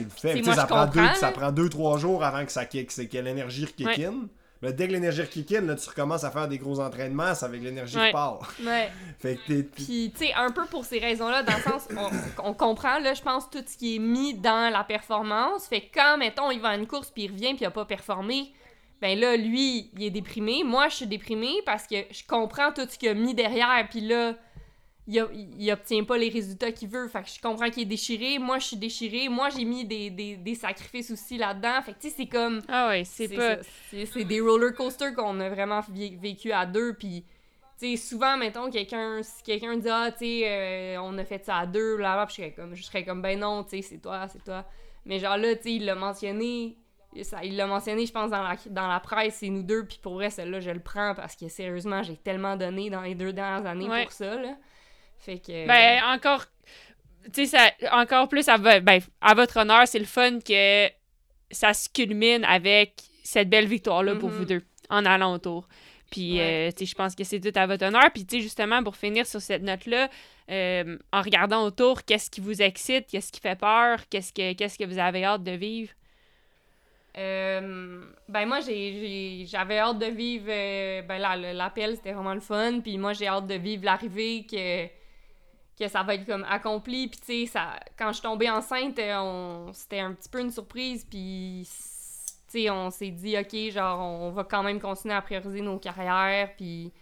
[0.05, 1.33] le fais moi, ça prend deux ça là.
[1.33, 4.05] prend deux trois jours avant que ça kick c'est que l'énergie kick Ouais.
[4.07, 4.29] in
[4.65, 7.45] mais dès que l'énergie kick in là tu recommences à faire des gros entraînements c'est
[7.45, 8.07] avec l'énergie Ouais.
[8.09, 8.91] qui part Ouais.
[9.21, 12.49] fait que t'es Puis, tu sais, un peu pour ces raisons-là, dans le sens, on,
[12.51, 15.67] on comprend, là, je pense, tout ce qui est mis dans la performance.
[15.69, 17.71] Fait que quand, mettons, il va à une course, puis il revient, puis il a
[17.71, 18.53] pas performé,
[19.01, 20.63] ben là, lui, il est déprimé.
[20.65, 24.01] Moi, je suis déprimée parce que je comprends tout ce qu'il a mis derrière, puis
[24.01, 24.35] là,
[25.07, 27.07] il, a- il obtient pas les résultats qu'il veut.
[27.09, 28.39] Fait que je comprends qu'il est déchiré.
[28.39, 29.29] Moi, je suis déchirée.
[29.29, 31.83] Moi, j'ai mis des, des, des sacrifices aussi là-dedans.
[31.83, 32.61] Fait que, tu sais, c'est comme...
[32.69, 33.57] Ah ouais, c'est pas.
[33.91, 36.95] C'est des roller coasters qu'on a vraiment vé- vécu à deux.
[36.95, 37.25] Puis,
[37.79, 41.45] tu sais, souvent, mettons, quelqu'un, si quelqu'un dit, ah, tu sais, euh, on a fait
[41.45, 43.99] ça à deux, là, je serais comme, je serais comme, ben non, tu sais, c'est
[43.99, 44.65] toi, c'est toi.
[45.05, 46.77] Mais genre là, tu sais, il l'a mentionné.
[47.23, 50.01] Ça, il l'a mentionné, je pense, dans la, dans la presse, c'est nous deux, puis
[50.03, 53.33] pour vrai, celle-là, je le prends parce que sérieusement, j'ai tellement donné dans les deux
[53.33, 54.03] dernières années Ouais.
[54.03, 54.57] pour ça, là.
[55.25, 55.67] Fait que.
[55.67, 56.45] Ben, encore.
[57.33, 60.89] Tu sais, encore plus à, vo- ben, à votre honneur, c'est le fun que
[61.51, 64.35] ça se culmine avec cette belle victoire-là pour Mhm.
[64.37, 65.67] vous deux, en allant autour.
[66.11, 66.69] Puis, Ouais.
[66.69, 68.11] euh, tu sais, je pense que c'est tout à votre honneur.
[68.13, 70.11] Puis, tu sais, justement, pour finir sur cette note-là,
[70.51, 74.77] euh, en regardant autour, qu'est-ce qui vous excite, qu'est-ce qui fait peur, qu'est-ce que, qu'est-ce
[74.79, 75.91] que vous avez hâte de vivre?
[77.17, 81.19] Euh, ben moi j'avais hâte de vivre euh, ben
[81.53, 84.87] l'appel c'était vraiment le fun puis moi j'ai hâte de vivre l'arrivée que
[85.79, 88.99] que ça va être comme accompli puis tu sais ça quand je suis tombée enceinte
[88.99, 93.73] euh, on c'était un petit peu une surprise puis tu sais on s'est dit OK
[93.73, 96.93] genre on va quand même continuer à prioriser nos carrières puis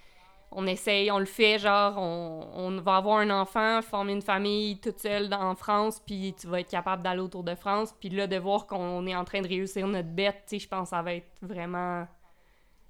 [0.54, 4.78] on essaye, on le fait, genre, on, on va avoir un enfant, former une famille
[4.78, 7.94] toute seule en France, puis tu vas être capable d'aller autour de France.
[7.98, 10.68] Puis là, de voir qu'on est en train de réussir notre bête, tu sais, je
[10.68, 12.06] pense que ça va être vraiment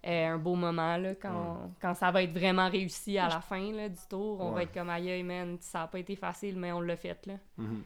[0.05, 3.89] un beau moment, là, quand, quand ça va être vraiment réussi à la fin, là,
[3.89, 4.41] du tour.
[4.41, 7.25] On va être comme, aïe, man, ça a pas été facile, mais on l'a fait,
[7.27, 7.35] là.
[7.59, 7.83] Mhm.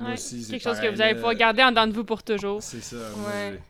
[0.00, 2.22] Ouais, aussi, c'est Quelque chose que vous allez pouvoir garder en dedans de vous pour
[2.22, 2.62] toujours.
[2.62, 2.96] C'est ça.
[3.16, 3.62] moi, Ouais.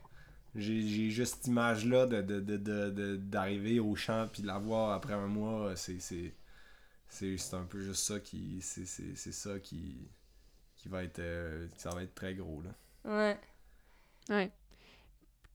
[0.57, 4.59] j'ai- juste cette image-là de, de, de, de- de- d'arriver au champ puis de la
[4.59, 5.77] voir après un mois.
[5.77, 6.35] C'est, c'est,
[7.09, 8.59] c'est, c'est un peu juste ça qui.
[8.63, 10.09] C'est, c'est, c'est ça qui.
[10.77, 11.21] qui va être.
[11.21, 12.71] euh, ça va être très gros, là.
[13.17, 13.39] Ouais.
[14.29, 14.51] Ouais.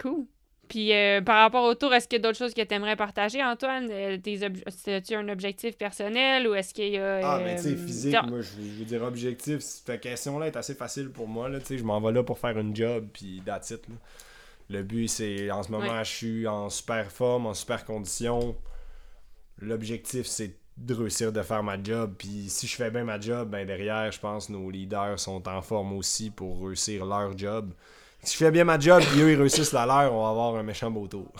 [0.01, 0.25] Cool.
[0.69, 2.95] Puis euh, par rapport au tour, est-ce qu'il y a d'autres choses que tu aimerais
[2.95, 3.87] partager, Antoine?
[3.91, 4.17] Euh,
[4.87, 7.19] As-tu un objectif personnel ou est-ce qu'il y a.
[7.23, 10.55] Ah, mais tu sais, euh, physique, moi, je, je veux dire, objectif, cette question-là est
[10.55, 13.07] assez facile pour moi, là, tu sais, je m'en vais là pour faire une job,
[13.13, 13.95] puis that's it, là.
[14.69, 16.05] Le but, c'est, en ce moment, Ouais.
[16.05, 18.55] je suis en super forme, en super condition.
[19.59, 23.49] L'objectif, c'est de réussir de faire ma job, puis si je fais bien ma job,
[23.49, 27.73] ben derrière, je pense nos leaders sont en forme aussi pour réussir leur job.
[28.23, 30.55] Si je fais bien ma job, puis eux, ils réussissent la leur, on va avoir
[30.55, 31.31] un méchant beau tour.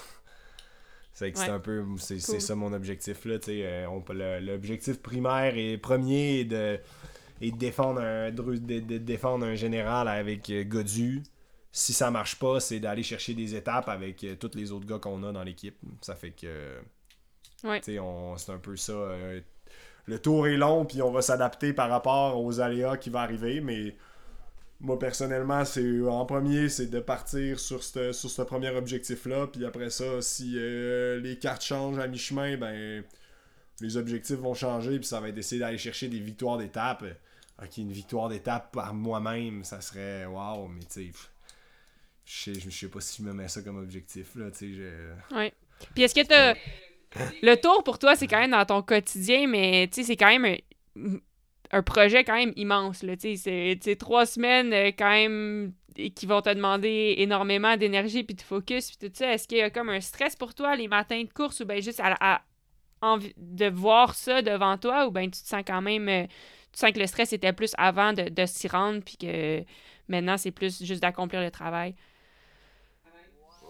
[1.13, 1.51] C'est que c'est Ouais.
[1.51, 2.41] un peu c'est Cool.
[2.41, 6.79] ça mon objectif là, tu sais, euh, l'objectif primaire et premier est de
[7.39, 11.21] et de défendre un de, défendre un général avec euh, Godu.
[11.71, 14.97] Si ça marche pas, c'est d'aller chercher des étapes avec euh, tous les autres gars
[14.99, 15.77] qu'on a dans l'équipe.
[16.01, 16.77] Ça fait que
[17.63, 17.79] Ouais.
[17.83, 18.93] c'est un peu ça
[20.05, 23.61] le tour est long puis on va s'adapter par rapport aux aléas qui vont arriver
[23.61, 23.95] mais
[24.83, 29.47] moi personnellement c'est en premier c'est de partir sur ce sur ce premier objectif là
[29.47, 33.03] puis après ça si euh, les cartes changent à mi-chemin ben
[33.81, 37.03] les objectifs vont changer puis ça va être d'essayer d'aller chercher des victoires d'étape
[37.63, 41.11] ok une victoire d'étape par moi-même ça serait waouh mais tu sais
[42.25, 44.81] je sais, sais pas si je me mets ça comme objectif, là, tu.
[45.93, 46.55] Puis est-ce que t'as...
[47.43, 50.57] Le tour, pour toi, c'est quand même dans ton quotidien, mais tu c'est quand même
[51.73, 55.73] un, projet quand même immense, là, tu sais, c'est- trois semaines euh, quand même
[56.15, 59.33] qui vont te demander énormément d'énergie puis de focus puis tout ça.
[59.33, 61.79] Est-ce qu'il y a comme un stress pour toi les matins de course ou bien
[61.81, 62.41] juste à, à-
[63.01, 66.07] envie de voir ça devant toi ou bien tu te sens quand même...
[66.09, 66.25] euh,
[66.71, 69.63] tu sens que le stress était plus avant de, de s'y rendre puis que
[70.07, 71.95] maintenant, c'est plus juste d'accomplir le travail?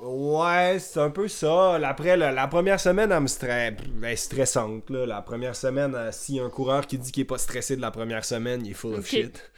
[0.05, 1.75] Ouais, c'est un peu ça.
[1.75, 4.89] Après, la, la première semaine, elle me stre- elle est stressante.
[4.89, 5.05] Là.
[5.05, 7.75] La première semaine, euh, s'il y a un coureur qui dit qu'il est pas stressé
[7.77, 9.51] de la première semaine, il est full of shit.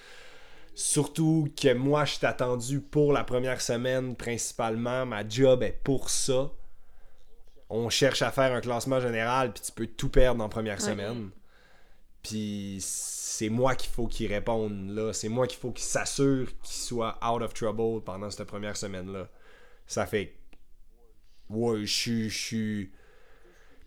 [0.75, 5.05] Surtout que moi, je suis attendu pour la première semaine principalement.
[5.05, 6.51] Ma job est pour ça.
[7.69, 11.29] On cherche à faire un classement général, puis tu peux tout perdre en première semaine.
[12.21, 15.13] Puis c'est moi qu'il faut qu'il réponde là.
[15.13, 19.27] C'est moi qu'il faut qu'il s'assure qu'il soit out of trouble pendant cette première semaine-là.
[19.87, 20.33] Ça fait.
[21.49, 22.91] Ouais, je suis.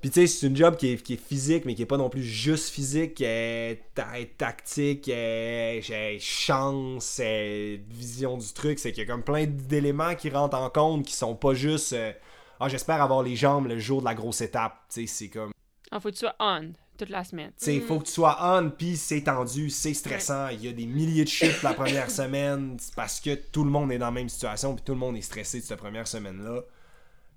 [0.01, 1.97] Puis tu sais, c'est une job qui est, qui est physique, mais qui est pas
[1.97, 3.15] non plus juste physique.
[3.15, 8.79] qui est ta- tactique, qui est- chance, est vision du truc.
[8.79, 11.95] C'est qu'il y a comme plein d'éléments qui rentrent en compte qui sont pas juste.
[11.95, 12.13] euh,
[12.61, 14.75] ah, j'espère avoir les jambes le jour de la grosse étape.
[14.89, 15.51] Tu sais, c'est comme.
[15.93, 17.53] Il faut que tu on toute la semaine.
[17.67, 20.49] Il faut que tu sois on, puis c'est tendu, c'est stressant.
[20.49, 23.91] Il y a des milliers de chutes la première semaine parce que tout le monde
[23.93, 26.63] est dans la même situation, puis tout le monde est stressé de cette première semaine-là.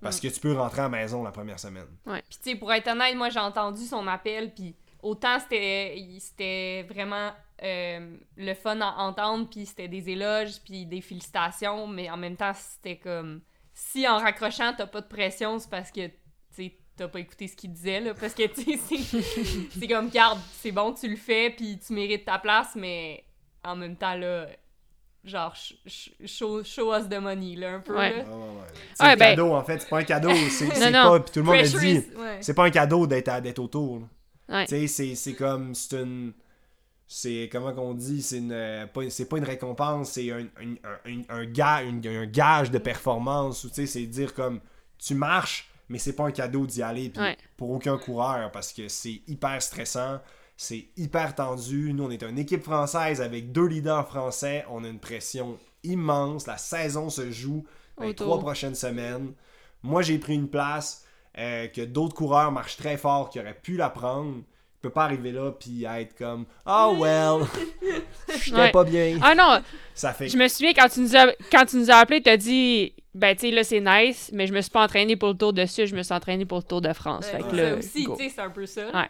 [0.01, 1.86] Parce que tu peux rentrer à la maison la première semaine.
[2.03, 7.32] Puis, tu sais, pour être honnête, moi, j'ai entendu son appel, puis autant c'était vraiment
[7.62, 12.36] euh, le fun à entendre, puis c'était des éloges, puis des félicitations, mais en même
[12.36, 13.41] temps, c'était comme...
[13.74, 16.09] Si en raccrochant, t'as pas de pression, c'est parce que,
[17.02, 18.78] t'as pas écouté ce qu'il disait, là, parce que, tu sais,
[19.80, 23.24] c'est- comme, garde, c'est bon, tu le fais, puis tu mérites ta place, mais
[23.64, 24.47] en même temps, là,
[25.24, 28.18] genre, sh- sh- show, show us the money, là, un peu, Ouais.
[28.18, 28.26] là.
[28.93, 29.80] C'est Ouais, un ben- cadeau, en fait.
[29.80, 30.30] C'est pas un cadeau.
[30.49, 31.20] C'est pas.
[31.20, 31.91] Puis tout le monde le Pressure dit.
[31.93, 32.38] is- ouais.
[32.41, 34.02] C'est pas un cadeau d'être autour.
[34.47, 35.74] Tu sais, c'est- c'est comme.
[35.76, 36.34] C'est une.
[37.08, 37.49] C'est.
[37.52, 38.88] Comment qu'on dit C'est une.
[38.93, 40.76] pas- C'est pas une récompense, c'est un, un,
[41.06, 43.64] un, un, ga- une- un gage de performance.
[43.64, 44.60] ou Tu sais, c'est dire comme.
[44.97, 47.12] Tu marches, mais c'est pas un cadeau d'y aller.
[47.18, 47.38] Ouais.
[47.58, 50.20] Pour aucun coureur, parce que c'est hyper stressant.
[50.58, 51.92] C'est hyper tendu.
[51.94, 54.64] Nous, on est une équipe française avec deux leaders français.
[54.70, 56.48] On a une pression immense.
[56.48, 57.66] La saison se joue
[57.98, 59.34] dans les trois prochaines semaines.
[59.84, 61.04] Moi, j'ai pris une place
[61.38, 64.36] euh, que d'autres coureurs marchent très fort qui auraient pu la prendre.
[64.78, 67.46] Je peux pas arriver là puis être comme Oh well,
[68.44, 68.72] j'étais Ouais.
[68.72, 69.20] pas bien.
[69.22, 69.62] Ah non,
[69.94, 72.38] Ça fait je me souviens quand tu nous as, quand tu nous as appelé, t'as
[72.38, 75.36] dit, ben tu sais, là c'est nice, mais je me suis pas entraîné pour le
[75.36, 77.26] Tour de Sud, je me suis entraîné pour le Tour de France.
[77.26, 78.86] Ouais, fait que ça là, aussi, tu sais, c'est un peu ça.
[78.91, 79.09] Ouais.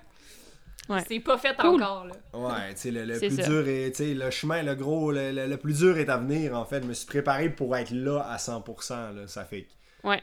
[0.89, 1.03] Ouais.
[1.07, 1.81] C'est pas fait Cool.
[1.81, 2.13] encore, là.
[2.33, 3.43] Ouais, tu sais, le, le plus ça.
[3.47, 6.17] dur est, tu sais, le chemin, le gros, le, le- le plus dur est à
[6.17, 6.81] venir, en fait.
[6.81, 9.27] Je me suis préparé pour être là à 100%, là.
[9.27, 10.21] Ça fait que, tu Ouais.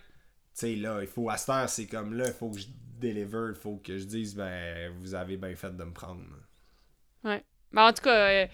[0.53, 2.67] sais, là, il faut, à cette heure, c'est comme là, il faut que je
[3.01, 6.21] deliver, il faut que je dise, ben, vous avez bien fait de me prendre.
[7.23, 7.41] Ben,
[7.77, 8.47] en tout cas, euh,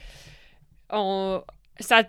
[0.91, 1.43] on,
[1.81, 2.03] ça,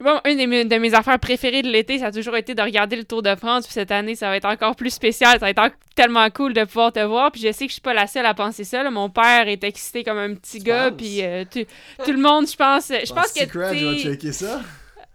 [0.00, 2.62] bon, une de mes, de mes affaires préférées de l'été, ça a toujours été de
[2.62, 3.64] regarder le Tour de France.
[3.64, 5.32] Puis cette année, ça va être encore plus spécial.
[5.32, 7.32] Ça va être en- tellement cool de pouvoir te voir.
[7.32, 8.82] Puis je sais que je suis pas la seule à penser ça.
[8.82, 8.90] là.
[8.90, 10.90] Mon père est excité comme un petit Tu gars.
[10.90, 10.98] penses?
[10.98, 11.66] Puis euh, tu-
[12.04, 14.60] tout le monde, je pense, je pense que Secret, je vais checker ça?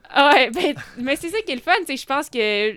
[0.10, 2.76] Ah Ouais, ben, mais c'est ça qui est le fun, c'est que je pense que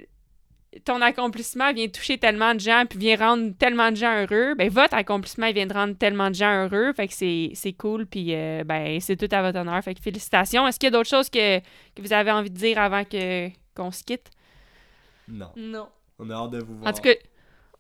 [0.85, 4.55] ton accomplissement vient toucher tellement de gens, puis vient rendre tellement de gens heureux.
[4.55, 8.07] Ben, votre accomplissement, vient de rendre tellement de gens heureux, fait que c'est, c'est cool,
[8.07, 10.67] puis euh, ben, c'est tout à votre honneur, fait que félicitations.
[10.67, 13.49] Est-ce qu'il y a d'autres choses que, que vous avez envie de dire avant que,
[13.75, 14.31] qu'on se quitte?
[15.29, 15.89] Non, Non.
[16.19, 16.91] on a hâte de vous voir.
[16.91, 17.15] En tout cas,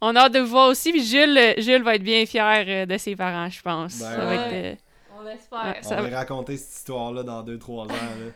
[0.00, 2.86] on a hâte de vous voir aussi, puis Jules, Jules va être bien fier euh,
[2.86, 3.98] de ses parents, je pense.
[3.98, 4.36] Ben ça va ouais.
[4.36, 4.52] être...
[4.52, 4.74] euh,
[5.22, 5.64] On espère.
[5.64, 7.86] Ouais, on ça va raconter cette histoire-là dans 2-3 ans.
[7.88, 8.30] Là.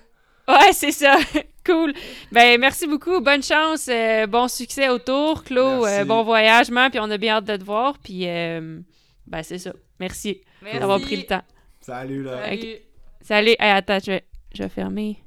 [0.48, 1.16] Ouais, c'est ça.
[1.66, 1.92] cool.
[2.32, 3.20] Ben, merci beaucoup.
[3.20, 3.88] Bonne chance.
[3.88, 5.44] euh, bon succès autour.
[5.44, 6.00] Claude, Merci.
[6.00, 6.88] euh, bon voyagement.
[6.90, 7.98] Puis on a bien hâte de te voir.
[7.98, 8.80] Puis, euh,
[9.26, 9.72] ben, c'est ça.
[10.00, 10.78] Merci Merci.
[10.78, 11.42] d'avoir pris le temps.
[11.80, 12.42] Salut, là.
[12.44, 12.76] Salut.
[13.20, 13.50] Salut.
[13.58, 14.24] Hey, attends, je vais,
[14.54, 15.18] je vais fermer.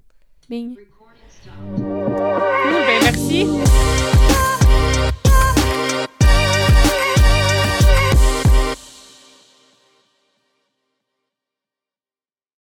[0.50, 0.76] Bing.
[1.76, 3.48] Cool, ben, merci.